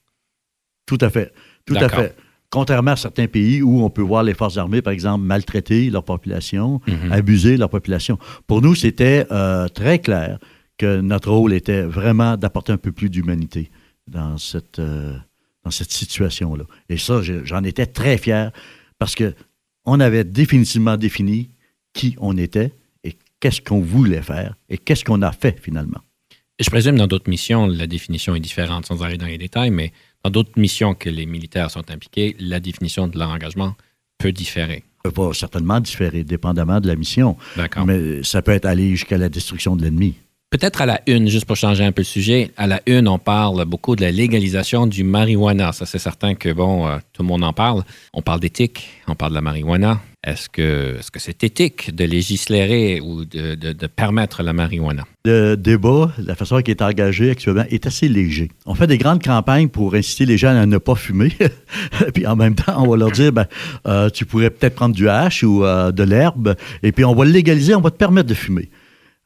Tout 0.85 0.97
à 1.01 1.09
fait. 1.09 1.33
Tout 1.65 1.75
à 1.75 1.87
fait. 1.89 2.15
Contrairement 2.49 2.91
à 2.91 2.95
certains 2.95 3.27
pays 3.27 3.61
où 3.61 3.83
on 3.83 3.89
peut 3.89 4.01
voir 4.01 4.23
les 4.23 4.33
forces 4.33 4.57
armées, 4.57 4.81
par 4.81 4.93
exemple, 4.93 5.23
maltraiter 5.23 5.89
leur 5.89 6.03
population, 6.03 6.81
Mhm. 6.87 7.11
abuser 7.11 7.57
leur 7.57 7.69
population. 7.69 8.17
Pour 8.47 8.61
nous, 8.61 8.73
c'était 8.75 9.25
euh, 9.31 9.67
très 9.67 9.99
clair 9.99 10.39
que 10.77 10.99
notre 11.01 11.29
rôle 11.31 11.53
était 11.53 11.81
vraiment 11.83 12.37
d'apporter 12.37 12.71
un 12.71 12.77
peu 12.77 12.91
plus 12.91 13.09
d'humanité 13.09 13.69
dans 14.07 14.37
cette, 14.37 14.79
euh, 14.79 15.13
dans 15.65 15.71
cette 15.71 15.91
situation-là. 15.91 16.63
Et 16.89 16.97
ça, 16.97 17.21
je- 17.21 17.43
j'en 17.43 17.63
étais 17.63 17.85
très 17.85 18.17
fier 18.17 18.51
parce 18.99 19.15
que 19.15 19.33
on 19.85 19.99
avait 19.99 20.23
définitivement 20.23 20.97
défini 20.97 21.49
qui 21.93 22.15
on 22.19 22.37
était 22.37 22.73
et 23.03 23.15
qu'est-ce 23.39 23.61
qu'on 23.61 23.81
voulait 23.81 24.21
faire 24.21 24.55
et 24.69 24.77
qu'est-ce 24.77 25.05
qu'on 25.05 25.21
a 25.21 25.31
fait 25.31 25.59
finalement. 25.61 26.01
Je 26.59 26.69
présume 26.69 26.97
dans 26.97 27.07
d'autres 27.07 27.29
missions, 27.29 27.67
la 27.67 27.87
définition 27.87 28.35
est 28.35 28.39
différente 28.39 28.87
sans 28.87 29.03
aller 29.03 29.17
dans 29.17 29.27
les 29.27 29.37
détails, 29.37 29.69
mais 29.69 29.93
dans 30.23 30.31
d'autres 30.31 30.59
missions 30.59 30.95
que 30.95 31.09
les 31.09 31.25
militaires 31.25 31.69
sont 31.69 31.89
impliqués, 31.91 32.35
la 32.39 32.59
définition 32.59 33.07
de 33.07 33.17
leur 33.17 33.29
engagement 33.29 33.75
peut 34.17 34.31
différer. 34.31 34.83
Ça 35.05 35.11
peut 35.11 35.33
certainement 35.33 35.79
différer, 35.79 36.23
dépendamment 36.23 36.79
de 36.81 36.87
la 36.87 36.95
mission, 36.95 37.37
D'accord. 37.55 37.85
mais 37.85 38.23
ça 38.23 38.41
peut 38.41 38.51
être 38.51 38.65
aller 38.65 38.89
jusqu'à 38.89 39.17
la 39.17 39.29
destruction 39.29 39.75
de 39.75 39.83
l'ennemi. 39.83 40.15
Peut-être 40.49 40.81
à 40.81 40.85
la 40.85 41.01
une, 41.07 41.27
juste 41.27 41.43
pour 41.43 41.57
changer 41.57 41.83
un 41.83 41.91
peu 41.91 42.03
le 42.03 42.05
sujet, 42.05 42.51
à 42.55 42.67
la 42.67 42.79
une, 42.85 43.09
on 43.09 43.19
parle 43.19 43.65
beaucoup 43.65 43.97
de 43.97 44.01
la 44.01 44.11
légalisation 44.11 44.87
du 44.87 45.03
marijuana. 45.03 45.73
Ça, 45.73 45.85
c'est 45.85 45.99
certain 45.99 46.35
que, 46.35 46.53
bon, 46.53 46.87
euh, 46.87 46.99
tout 47.11 47.21
le 47.21 47.27
monde 47.27 47.43
en 47.43 47.51
parle. 47.51 47.83
On 48.13 48.21
parle 48.21 48.39
d'éthique, 48.39 48.87
on 49.09 49.15
parle 49.15 49.31
de 49.33 49.35
la 49.35 49.41
marijuana. 49.41 49.99
Est-ce 50.25 50.47
que 50.47 50.95
est-ce 50.99 51.11
que 51.11 51.19
c'est 51.19 51.43
éthique 51.43 51.93
de 51.93 52.05
législérer 52.05 53.01
ou 53.01 53.25
de, 53.25 53.55
de- 53.55 53.87
permettre 53.87 54.41
la 54.41 54.53
marijuana? 54.53 55.03
Le 55.25 55.55
débat, 55.55 56.13
la 56.17 56.33
façon 56.35 56.61
qui 56.61 56.71
est 56.71 56.81
engagé 56.81 57.31
actuellement, 57.31 57.65
est 57.69 57.85
assez 57.85 58.07
léger. 58.07 58.49
On 58.65 58.73
fait 58.73 58.87
des 58.87 58.97
grandes 58.97 59.21
campagnes 59.21 59.67
pour 59.67 59.95
inciter 59.95 60.25
les 60.25 60.37
gens 60.37 60.55
à 60.55 60.65
ne 60.65 60.77
pas 60.77 60.95
fumer. 60.95 61.33
puis 62.13 62.25
en 62.25 62.37
même 62.37 62.55
temps, 62.55 62.81
on 62.83 62.89
va 62.89 62.95
leur 62.95 63.11
dire, 63.11 63.33
ben, 63.33 63.47
euh, 63.85 64.09
tu 64.09 64.25
pourrais 64.25 64.49
peut-être 64.49 64.75
prendre 64.75 64.95
du 64.95 65.09
hache 65.09 65.43
ou 65.43 65.65
euh, 65.65 65.91
de 65.91 66.03
l'herbe, 66.03 66.55
et 66.83 66.93
puis 66.93 67.03
on 67.03 67.13
va 67.13 67.25
le 67.25 67.31
légaliser, 67.31 67.75
on 67.75 67.81
va 67.81 67.91
te 67.91 67.97
permettre 67.97 68.27
de 68.29 68.33
fumer. 68.33 68.69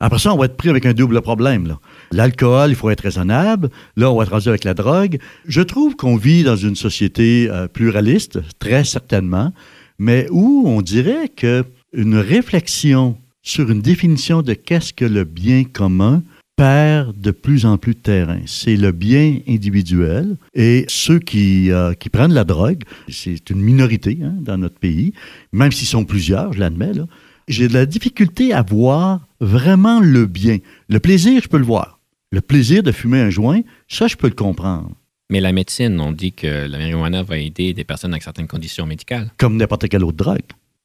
Après 0.03 0.17
ça, 0.17 0.33
on 0.33 0.37
va 0.37 0.45
être 0.45 0.57
pris 0.57 0.69
avec 0.69 0.87
un 0.87 0.93
double 0.93 1.21
problème. 1.21 1.77
L'alcool, 2.11 2.71
il 2.71 2.75
faut 2.75 2.89
être 2.89 3.01
raisonnable. 3.01 3.69
Là, 3.95 4.11
on 4.11 4.17
va 4.17 4.23
être 4.23 4.31
rendu 4.31 4.49
avec 4.49 4.63
la 4.63 4.73
drogue. 4.73 5.19
Je 5.45 5.61
trouve 5.61 5.95
qu'on 5.95 6.17
vit 6.17 6.41
dans 6.41 6.55
une 6.55 6.75
société 6.75 7.47
euh, 7.51 7.67
pluraliste, 7.67 8.39
très 8.57 8.83
certainement, 8.83 9.53
mais 9.99 10.27
où 10.31 10.63
on 10.65 10.81
dirait 10.81 11.29
que 11.29 11.63
une 11.93 12.15
réflexion 12.15 13.15
sur 13.43 13.69
une 13.69 13.81
définition 13.81 14.41
de 14.41 14.55
qu'est-ce 14.55 14.91
que 14.91 15.05
le 15.05 15.23
bien 15.23 15.65
commun 15.65 16.23
perd 16.55 17.19
de 17.19 17.29
plus 17.29 17.67
en 17.67 17.77
plus 17.77 17.93
de 17.93 17.99
terrain. 17.99 18.39
C'est 18.47 18.77
le 18.77 18.91
bien 18.91 19.37
individuel 19.47 20.35
et 20.55 20.85
ceux 20.87 21.19
qui, 21.19 21.71
euh, 21.71 21.93
qui 21.93 22.09
prennent 22.09 22.33
la 22.33 22.43
drogue, 22.43 22.83
c'est 23.07 23.49
une 23.51 23.61
minorité 23.61 24.17
hein, 24.23 24.33
dans 24.39 24.57
notre 24.57 24.79
pays, 24.79 25.13
même 25.51 25.71
s'ils 25.71 25.87
sont 25.87 26.05
plusieurs, 26.05 26.53
je 26.53 26.59
l'admets, 26.59 26.93
là, 26.93 27.05
j'ai 27.47 27.67
de 27.67 27.73
la 27.73 27.85
difficulté 27.85 28.53
à 28.53 28.61
voir 28.61 29.27
vraiment 29.39 29.99
le 29.99 30.25
bien. 30.25 30.57
Le 30.89 30.99
plaisir, 30.99 31.41
je 31.43 31.47
peux 31.47 31.57
le 31.57 31.65
voir. 31.65 31.99
Le 32.31 32.41
plaisir 32.41 32.83
de 32.83 32.91
fumer 32.91 33.19
un 33.19 33.29
joint, 33.29 33.61
ça, 33.87 34.07
je 34.07 34.15
peux 34.15 34.27
le 34.27 34.33
comprendre. 34.33 34.91
Mais 35.29 35.41
la 35.41 35.51
médecine, 35.51 35.99
on 35.99 36.11
dit 36.11 36.33
que 36.33 36.67
la 36.67 36.77
marijuana 36.77 37.23
va 37.23 37.37
aider 37.37 37.73
des 37.73 37.83
personnes 37.83 38.11
avec 38.11 38.23
certaines 38.23 38.47
conditions 38.47 38.85
médicales. 38.85 39.31
comme 39.37 39.57
n'importe 39.57 39.87
quelle 39.87 40.03
autre 40.03 40.17
drogue. 40.17 40.39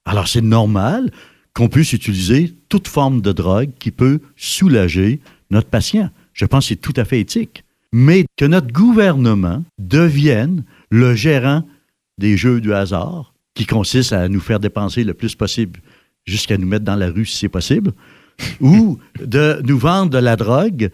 Alors, 0.04 0.28
c'est 0.28 0.40
normal 0.40 1.10
qu'on 1.52 1.68
puisse 1.68 1.92
utiliser 1.92 2.54
toute 2.68 2.86
forme 2.86 3.20
de 3.20 3.32
drogue 3.32 3.70
qui 3.78 3.90
peut 3.90 4.20
soulager 4.36 5.20
notre 5.50 5.68
patient. 5.68 6.10
Je 6.32 6.44
pense 6.44 6.64
que 6.64 6.68
c'est 6.70 6.76
tout 6.76 6.92
à 6.96 7.04
fait 7.04 7.20
éthique. 7.20 7.64
Mais 7.92 8.24
que 8.36 8.44
notre 8.44 8.72
gouvernement 8.72 9.64
devienne 9.78 10.64
le 10.90 11.14
gérant 11.14 11.64
des 12.18 12.36
jeux 12.36 12.60
du 12.60 12.72
hasard, 12.72 13.32
qui 13.54 13.66
consiste 13.66 14.12
à 14.12 14.28
nous 14.28 14.40
faire 14.40 14.60
dépenser 14.60 15.02
le 15.02 15.14
plus 15.14 15.34
possible 15.34 15.80
jusqu'à 16.26 16.58
nous 16.58 16.66
mettre 16.66 16.84
dans 16.84 16.96
la 16.96 17.08
rue 17.08 17.24
si 17.24 17.36
c'est 17.38 17.48
possible, 17.48 17.92
ou 18.60 18.98
de 19.24 19.62
nous 19.64 19.78
vendre 19.78 20.10
de 20.10 20.18
la 20.18 20.36
drogue 20.36 20.90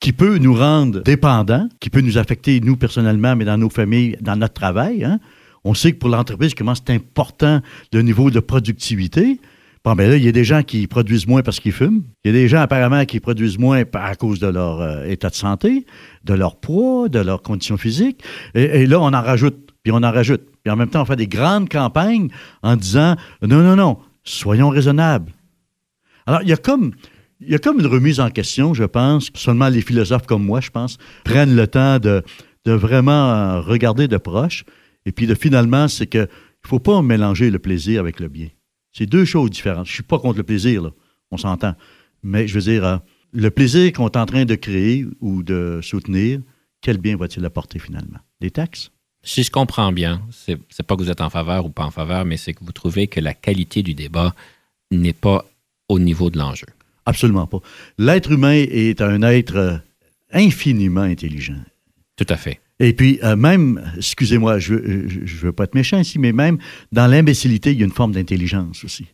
qui 0.00 0.12
peut 0.12 0.38
nous 0.38 0.54
rendre 0.54 1.02
dépendants, 1.02 1.68
qui 1.78 1.90
peut 1.90 2.00
nous 2.00 2.16
affecter, 2.16 2.60
nous 2.60 2.76
personnellement, 2.76 3.36
mais 3.36 3.44
dans 3.44 3.58
nos 3.58 3.68
familles, 3.68 4.16
dans 4.20 4.36
notre 4.36 4.54
travail. 4.54 5.04
hein. 5.04 5.20
On 5.62 5.74
sait 5.74 5.92
que 5.92 5.98
pour 5.98 6.08
l'entreprise, 6.08 6.54
comment 6.54 6.74
c'est 6.74 6.90
important 6.90 7.60
le 7.92 8.00
niveau 8.00 8.30
de 8.30 8.40
productivité. 8.40 9.38
Bon, 9.84 9.94
ben 9.94 10.08
là, 10.08 10.16
il 10.16 10.24
y 10.24 10.28
a 10.28 10.32
des 10.32 10.44
gens 10.44 10.62
qui 10.62 10.86
produisent 10.86 11.26
moins 11.26 11.42
parce 11.42 11.60
qu'ils 11.60 11.72
fument. 11.72 12.02
Il 12.24 12.32
y 12.32 12.34
a 12.34 12.38
des 12.38 12.48
gens, 12.48 12.60
apparemment, 12.60 13.04
qui 13.04 13.20
produisent 13.20 13.58
moins 13.58 13.82
à 13.92 14.14
cause 14.14 14.38
de 14.38 14.46
leur 14.46 14.80
euh, 14.80 15.04
état 15.04 15.28
de 15.28 15.34
santé, 15.34 15.84
de 16.24 16.34
leur 16.34 16.56
poids, 16.56 17.08
de 17.10 17.18
leurs 17.18 17.42
conditions 17.42 17.76
physiques. 17.76 18.22
Et, 18.54 18.62
et 18.62 18.86
là, 18.86 19.00
on 19.00 19.12
en 19.12 19.22
rajoute, 19.22 19.56
puis 19.82 19.92
on 19.92 20.02
en 20.02 20.12
rajoute. 20.12 20.42
Puis 20.62 20.70
en 20.72 20.76
même 20.76 20.88
temps, 20.88 21.02
on 21.02 21.06
fait 21.06 21.16
des 21.16 21.26
grandes 21.26 21.68
campagnes 21.68 22.28
en 22.62 22.76
disant 22.76 23.16
non, 23.42 23.62
non, 23.62 23.76
non, 23.76 23.98
soyons 24.24 24.68
raisonnables. 24.68 25.32
Alors, 26.26 26.42
il 26.42 26.48
y 26.48 26.52
a 26.52 26.56
comme. 26.56 26.92
Il 27.42 27.48
y 27.50 27.54
a 27.54 27.58
comme 27.58 27.80
une 27.80 27.86
remise 27.86 28.20
en 28.20 28.28
question, 28.28 28.74
je 28.74 28.84
pense. 28.84 29.30
Seulement 29.34 29.70
les 29.70 29.80
philosophes 29.80 30.26
comme 30.26 30.44
moi, 30.44 30.60
je 30.60 30.68
pense, 30.68 30.98
prennent 31.24 31.56
le 31.56 31.66
temps 31.66 31.98
de, 31.98 32.22
de 32.66 32.72
vraiment 32.72 33.62
regarder 33.62 34.08
de 34.08 34.18
proche. 34.18 34.64
Et 35.06 35.12
puis, 35.12 35.26
de, 35.26 35.34
finalement, 35.34 35.88
c'est 35.88 36.06
que 36.06 36.28
il 36.64 36.68
faut 36.68 36.78
pas 36.78 37.00
mélanger 37.00 37.50
le 37.50 37.58
plaisir 37.58 38.00
avec 38.00 38.20
le 38.20 38.28
bien. 38.28 38.48
C'est 38.92 39.06
deux 39.06 39.24
choses 39.24 39.50
différentes. 39.50 39.86
Je 39.86 39.92
suis 39.92 40.02
pas 40.02 40.18
contre 40.18 40.36
le 40.38 40.42
plaisir. 40.42 40.90
On 41.30 41.36
s'entend. 41.36 41.74
Mais 42.22 42.46
je 42.46 42.54
veux 42.54 42.60
dire, 42.60 42.84
euh, 42.84 42.96
le 43.32 43.50
plaisir 43.50 43.92
qu'on 43.92 44.08
est 44.08 44.16
en 44.16 44.26
train 44.26 44.44
de 44.44 44.54
créer 44.54 45.06
ou 45.20 45.42
de 45.42 45.80
soutenir, 45.82 46.40
quel 46.80 46.98
bien 46.98 47.16
va-t-il 47.16 47.44
apporter 47.44 47.78
finalement? 47.78 48.18
Des 48.40 48.50
taxes? 48.50 48.90
Si 49.22 49.42
je 49.42 49.50
comprends 49.50 49.92
bien, 49.92 50.22
c'est 50.30 50.56
pas 50.82 50.96
que 50.96 51.02
vous 51.02 51.10
êtes 51.10 51.20
en 51.20 51.30
faveur 51.30 51.66
ou 51.66 51.70
pas 51.70 51.84
en 51.84 51.90
faveur, 51.90 52.24
mais 52.24 52.36
c'est 52.36 52.54
que 52.54 52.64
vous 52.64 52.72
trouvez 52.72 53.06
que 53.06 53.20
la 53.20 53.34
qualité 53.34 53.82
du 53.82 53.94
débat 53.94 54.34
n'est 54.90 55.12
pas 55.12 55.44
au 55.88 55.98
niveau 55.98 56.30
de 56.30 56.38
l'enjeu. 56.38 56.66
Absolument 57.04 57.46
pas. 57.46 57.58
L'être 57.98 58.32
humain 58.32 58.54
est 58.54 59.00
un 59.00 59.22
être 59.22 59.56
euh, 59.56 59.76
infiniment 60.32 61.02
intelligent. 61.02 61.60
Tout 62.16 62.26
à 62.28 62.36
fait. 62.36 62.60
Et 62.78 62.94
puis, 62.94 63.18
euh, 63.22 63.36
même, 63.36 63.92
excusez-moi, 63.96 64.58
je 64.58 64.74
ne 64.74 65.26
veux 65.26 65.52
pas 65.52 65.64
être 65.64 65.74
méchant 65.74 65.98
ici, 65.98 66.18
mais 66.18 66.32
même 66.32 66.58
dans 66.92 67.06
l'imbécilité, 67.06 67.72
il 67.72 67.78
y 67.78 67.82
a 67.82 67.84
une 67.84 67.92
forme 67.92 68.12
d'intelligence 68.12 68.84
aussi. 68.84 69.06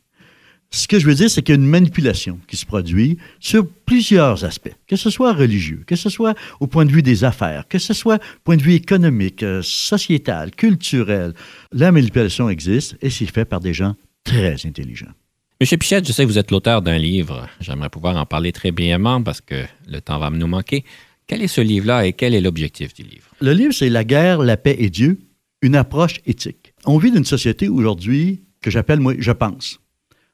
Ce 0.71 0.89
que 0.89 0.99
je 0.99 1.07
veux 1.07 1.15
dire, 1.15 1.31
c'est 1.31 1.43
qu'il 1.43 1.55
y 1.55 1.59
a 1.59 1.61
une 1.61 1.69
manipulation 1.69 2.39
qui 2.49 2.57
se 2.57 2.67
produit 2.67 3.19
sur 3.41 3.67
plusieurs 3.87 4.45
aspects, 4.45 4.75
que 4.87 4.97
ce 4.97 5.11
soit 5.11 5.33
religieux, 5.33 5.83
que 5.87 5.97
ce 5.97 6.11
soit 6.11 6.35
au 6.61 6.67
point 6.67 6.85
de 6.85 6.93
vue 6.93 7.03
des 7.03 7.25
affaires, 7.25 7.67
que 7.69 7.79
ce 7.79 7.95
soit 7.95 8.17
au 8.17 8.41
point 8.45 8.57
de 8.57 8.63
vue 8.63 8.75
économique, 8.75 9.43
euh, 9.43 9.63
sociétal, 9.63 10.51
culturel. 10.51 11.35
La 11.73 11.93
manipulation 11.93 12.49
existe 12.51 12.97
et 13.01 13.11
c'est 13.11 13.27
fait 13.27 13.45
par 13.45 13.61
des 13.61 13.73
gens 13.73 13.95
très 14.25 14.67
intelligents. 14.67 15.13
Monsieur 15.61 15.79
Pichette, 15.79 16.07
je 16.07 16.13
sais 16.13 16.25
que 16.25 16.29
vous 16.29 16.39
êtes 16.39 16.51
l'auteur 16.51 16.83
d'un 16.83 16.99
livre. 16.99 17.49
J'aimerais 17.61 17.89
pouvoir 17.89 18.17
en 18.17 18.27
parler 18.27 18.53
très 18.53 18.73
brièvement 18.73 19.23
parce 19.23 19.41
que 19.41 19.65
le 19.89 20.01
temps 20.01 20.19
va 20.19 20.29
nous 20.29 20.47
manquer. 20.47 20.85
Quel 21.27 21.43
est 21.43 21.49
ce 21.49 21.63
livre-là 21.63 22.07
et 22.07 22.13
quel 22.13 22.35
est 22.35 22.41
l'objectif 22.41 22.93
du 22.93 23.03
livre? 23.03 23.31
Le 23.41 23.53
livre, 23.53 23.73
c'est 23.73 23.89
La 23.89 24.05
guerre, 24.05 24.43
la 24.43 24.57
paix 24.57 24.77
et 24.79 24.91
Dieu, 24.91 25.19
une 25.63 25.75
approche 25.75 26.21
éthique. 26.27 26.75
On 26.85 26.99
vit 26.99 27.11
dans 27.11 27.17
une 27.17 27.25
société 27.25 27.69
aujourd'hui 27.69 28.43
que 28.61 28.71
j'appelle, 28.71 29.01
moi, 29.01 29.15
je 29.19 29.33
pense. 29.33 29.81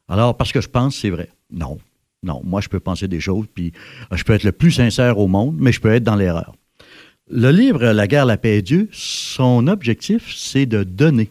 Alors, 0.08 0.36
parce 0.36 0.52
que 0.52 0.60
je 0.60 0.68
pense, 0.68 0.96
c'est 0.96 1.10
vrai. 1.10 1.30
Non. 1.50 1.78
Non, 2.22 2.40
moi, 2.44 2.60
je 2.60 2.68
peux 2.68 2.80
penser 2.80 3.08
des 3.08 3.20
choses, 3.20 3.46
puis 3.52 3.72
euh, 4.12 4.16
je 4.16 4.22
peux 4.24 4.32
être 4.32 4.44
le 4.44 4.52
plus 4.52 4.70
sincère 4.70 5.18
au 5.18 5.26
monde, 5.26 5.56
mais 5.58 5.72
je 5.72 5.80
peux 5.80 5.92
être 5.92 6.04
dans 6.04 6.14
l'erreur. 6.14 6.54
Le 7.28 7.50
livre 7.50 7.84
La 7.84 8.06
guerre, 8.06 8.26
la 8.26 8.36
paix 8.36 8.58
et 8.58 8.62
Dieu, 8.62 8.88
son 8.92 9.66
objectif, 9.66 10.32
c'est 10.36 10.66
de 10.66 10.84
donner 10.84 11.30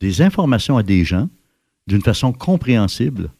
des 0.00 0.22
informations 0.22 0.76
à 0.76 0.82
des 0.82 1.04
gens 1.04 1.28
d'une 1.86 2.02
façon 2.02 2.32
compréhensible 2.32 3.30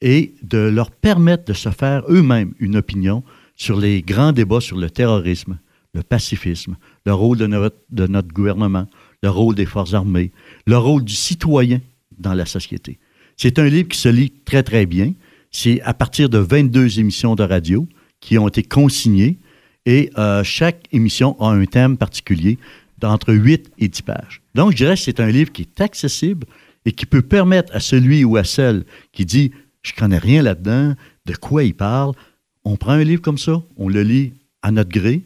et 0.00 0.34
de 0.42 0.58
leur 0.58 0.90
permettre 0.90 1.44
de 1.44 1.52
se 1.52 1.68
faire 1.68 2.04
eux-mêmes 2.08 2.54
une 2.58 2.76
opinion 2.76 3.22
sur 3.56 3.78
les 3.78 4.00
grands 4.00 4.32
débats 4.32 4.60
sur 4.60 4.78
le 4.78 4.88
terrorisme, 4.88 5.58
le 5.92 6.02
pacifisme, 6.02 6.76
le 7.04 7.12
rôle 7.12 7.36
de 7.36 7.46
notre, 7.46 7.76
de 7.90 8.06
notre 8.06 8.28
gouvernement, 8.28 8.86
le 9.22 9.28
rôle 9.28 9.54
des 9.54 9.66
forces 9.66 9.92
armées, 9.92 10.32
le 10.66 10.78
rôle 10.78 11.04
du 11.04 11.14
citoyen 11.14 11.80
dans 12.16 12.32
la 12.32 12.46
société. 12.46 12.98
C'est 13.42 13.58
un 13.58 13.70
livre 13.70 13.88
qui 13.88 13.96
se 13.96 14.10
lit 14.10 14.30
très, 14.44 14.62
très 14.62 14.84
bien. 14.84 15.14
C'est 15.50 15.80
à 15.80 15.94
partir 15.94 16.28
de 16.28 16.36
22 16.36 16.98
émissions 16.98 17.34
de 17.36 17.42
radio 17.42 17.88
qui 18.20 18.36
ont 18.36 18.46
été 18.46 18.62
consignées 18.62 19.38
et 19.86 20.10
euh, 20.18 20.44
chaque 20.44 20.86
émission 20.92 21.40
a 21.40 21.48
un 21.48 21.64
thème 21.64 21.96
particulier 21.96 22.58
d'entre 22.98 23.32
8 23.32 23.72
et 23.78 23.88
10 23.88 24.02
pages. 24.02 24.42
Donc, 24.54 24.72
je 24.72 24.76
dirais 24.76 24.94
que 24.94 25.00
c'est 25.00 25.20
un 25.20 25.30
livre 25.30 25.52
qui 25.52 25.62
est 25.62 25.80
accessible 25.80 26.46
et 26.84 26.92
qui 26.92 27.06
peut 27.06 27.22
permettre 27.22 27.74
à 27.74 27.80
celui 27.80 28.24
ou 28.24 28.36
à 28.36 28.44
celle 28.44 28.84
qui 29.10 29.24
dit 29.24 29.52
Je 29.80 29.94
connais 29.94 30.18
rien 30.18 30.42
là-dedans, 30.42 30.94
de 31.24 31.34
quoi 31.34 31.64
il 31.64 31.72
parle, 31.72 32.12
on 32.64 32.76
prend 32.76 32.92
un 32.92 33.04
livre 33.04 33.22
comme 33.22 33.38
ça, 33.38 33.62
on 33.78 33.88
le 33.88 34.02
lit 34.02 34.34
à 34.60 34.70
notre 34.70 34.90
gré, 34.90 35.22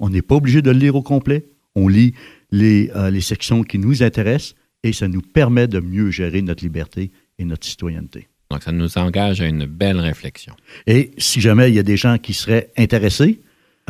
on 0.00 0.10
n'est 0.10 0.20
pas 0.20 0.34
obligé 0.34 0.62
de 0.62 0.72
le 0.72 0.78
lire 0.80 0.96
au 0.96 1.02
complet, 1.02 1.46
on 1.76 1.86
lit 1.86 2.12
les, 2.50 2.90
euh, 2.96 3.08
les 3.08 3.20
sections 3.20 3.62
qui 3.62 3.78
nous 3.78 4.02
intéressent 4.02 4.56
et 4.82 4.92
ça 4.92 5.06
nous 5.06 5.22
permet 5.22 5.68
de 5.68 5.78
mieux 5.78 6.10
gérer 6.10 6.42
notre 6.42 6.64
liberté 6.64 7.12
et 7.42 7.44
notre 7.44 7.66
citoyenneté. 7.66 8.28
Donc, 8.50 8.62
ça 8.62 8.72
nous 8.72 8.98
engage 8.98 9.40
à 9.40 9.46
une 9.46 9.66
belle 9.66 10.00
réflexion. 10.00 10.54
Et 10.86 11.10
si 11.18 11.40
jamais 11.40 11.68
il 11.70 11.74
y 11.74 11.78
a 11.78 11.82
des 11.82 11.96
gens 11.96 12.18
qui 12.18 12.34
seraient 12.34 12.70
intéressés, 12.76 13.40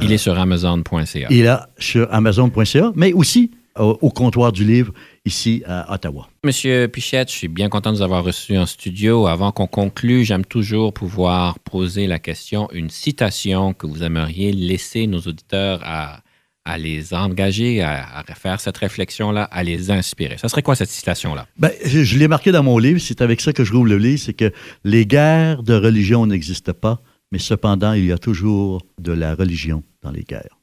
Il 0.00 0.10
est 0.10 0.18
sur 0.18 0.38
Amazon.ca. 0.38 1.28
il 1.30 1.46
est 1.46 1.56
sur 1.78 2.12
Amazon.ca, 2.12 2.92
mais 2.96 3.12
aussi 3.12 3.50
au, 3.78 4.10
comptoir 4.10 4.52
du 4.52 4.64
livre 4.64 4.92
ici 5.24 5.62
à 5.66 5.92
Ottawa. 5.92 6.28
Monsieur 6.44 6.88
Pichette, 6.88 7.30
je 7.30 7.36
suis 7.36 7.48
bien 7.48 7.68
content 7.68 7.92
de 7.92 7.96
vous 7.96 8.02
avoir 8.02 8.24
reçu 8.24 8.56
en 8.56 8.66
studio. 8.66 9.26
Avant 9.26 9.52
qu'on 9.52 9.66
conclue, 9.66 10.24
j'aime 10.24 10.44
toujours 10.44 10.92
pouvoir 10.92 11.58
poser 11.58 12.06
la 12.06 12.18
question, 12.18 12.68
une 12.72 12.90
citation 12.90 13.72
que 13.72 13.86
vous 13.86 14.02
aimeriez 14.02 14.52
laisser 14.52 15.06
nos 15.06 15.20
auditeurs 15.20 15.80
à, 15.84 16.20
à 16.64 16.79
les 16.79 17.12
engager, 17.12 17.83
à, 17.83 18.25
faire 18.35 18.61
cette 18.61 18.77
réflexion-là, 18.77 19.44
à 19.44 19.62
les 19.62 19.90
inspirer. 19.90 20.38
Ça 20.38 20.48
serait 20.48 20.62
quoi 20.62 20.77
cette 20.77 20.90
citation-là? 20.90 21.46
Ben, 21.59 21.70
je, 21.85 22.03
je 22.05 22.18
l'ai 22.18 22.29
marqué 22.29 22.53
dans 22.53 22.62
mon 22.62 22.79
livre, 22.79 23.01
c'est 23.01 23.20
avec 23.20 23.40
ça 23.40 23.53
que 23.53 23.64
je 23.64 23.72
rouvre 23.72 23.88
le 23.88 23.98
livre, 23.98 24.20
c'est 24.20 24.35
que 24.35 24.53
les 24.85 25.07
guerres 25.07 25.62
de 25.62 25.75
religion 25.75 26.27
n'existent 26.27 26.72
pas, 26.72 27.01
mais 27.33 27.38
cependant, 27.38 27.94
il 27.94 28.07
y 28.07 28.12
a 28.12 28.18
toujours 28.18 28.83
de 29.01 29.12
la 29.12 29.35
religion 29.35 29.83
dans 30.03 30.11
les 30.11 30.22
guerres. 30.22 30.59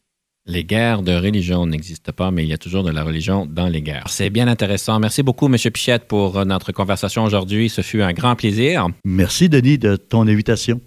Les 0.46 0.64
guerres 0.64 1.04
de 1.04 1.12
religion 1.12 1.68
n'existent 1.68 2.12
pas, 2.12 2.32
mais 2.32 2.44
il 2.44 2.50
y 2.50 2.54
a 2.54 2.58
toujours 2.58 2.84
de 2.84 2.90
la 2.90 3.04
religion 3.04 3.46
dans 3.46 3.68
les 3.68 3.84
guerres. 3.84 4.06
C'est 4.08 4.32
bien 4.32 4.48
intéressant. 4.48 5.00
Merci 5.00 5.22
beaucoup, 5.22 5.46
M. 5.46 5.56
Pichette, 5.72 6.08
pour 6.08 6.44
notre 6.44 6.72
conversation 6.72 7.24
aujourd'hui. 7.24 7.70
Ce 7.70 7.82
fut 7.82 8.02
un 8.02 8.14
grand 8.14 8.36
plaisir. 8.36 8.88
Merci, 9.06 9.48
Denis, 9.48 9.78
de 9.78 9.96
ton 9.96 10.28
invitation. 10.28 10.82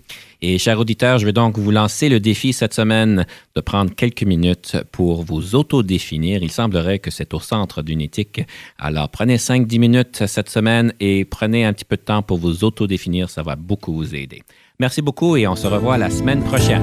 Et 0.44 0.59
chers 0.59 0.81
auditeurs, 0.81 1.18
je 1.18 1.24
vais 1.24 1.33
donc 1.33 1.57
vous 1.57 1.70
lancer 1.70 2.09
le 2.09 2.18
défi 2.18 2.52
cette 2.52 2.74
semaine 2.74 3.26
de 3.55 3.61
prendre 3.61 3.94
quelques 3.94 4.24
minutes 4.24 4.76
pour 4.90 5.22
vous 5.22 5.55
auto-définir. 5.55 6.42
Il 6.42 6.50
semblerait 6.50 6.98
que 6.98 7.12
c'est 7.12 7.33
au 7.33 7.38
centre 7.38 7.81
d'une 7.81 8.00
éthique. 8.00 8.42
Alors 8.76 9.09
prenez 9.09 9.37
5-10 9.37 9.78
minutes 9.78 10.26
cette 10.26 10.50
semaine 10.50 10.92
et 10.98 11.24
prenez 11.24 11.64
un 11.64 11.72
petit 11.72 11.85
peu 11.85 11.96
de 11.96 12.02
temps 12.02 12.22
pour 12.22 12.38
vous 12.38 12.64
auto-définir. 12.64 13.31
Ça 13.31 13.44
va 13.44 13.55
beaucoup 13.55 13.94
vous 13.94 14.16
aider. 14.16 14.42
Merci 14.81 15.00
beaucoup 15.00 15.37
et 15.37 15.46
on 15.46 15.55
se 15.55 15.68
revoit 15.68 15.96
la 15.96 16.11
semaine 16.11 16.42
prochaine. 16.42 16.83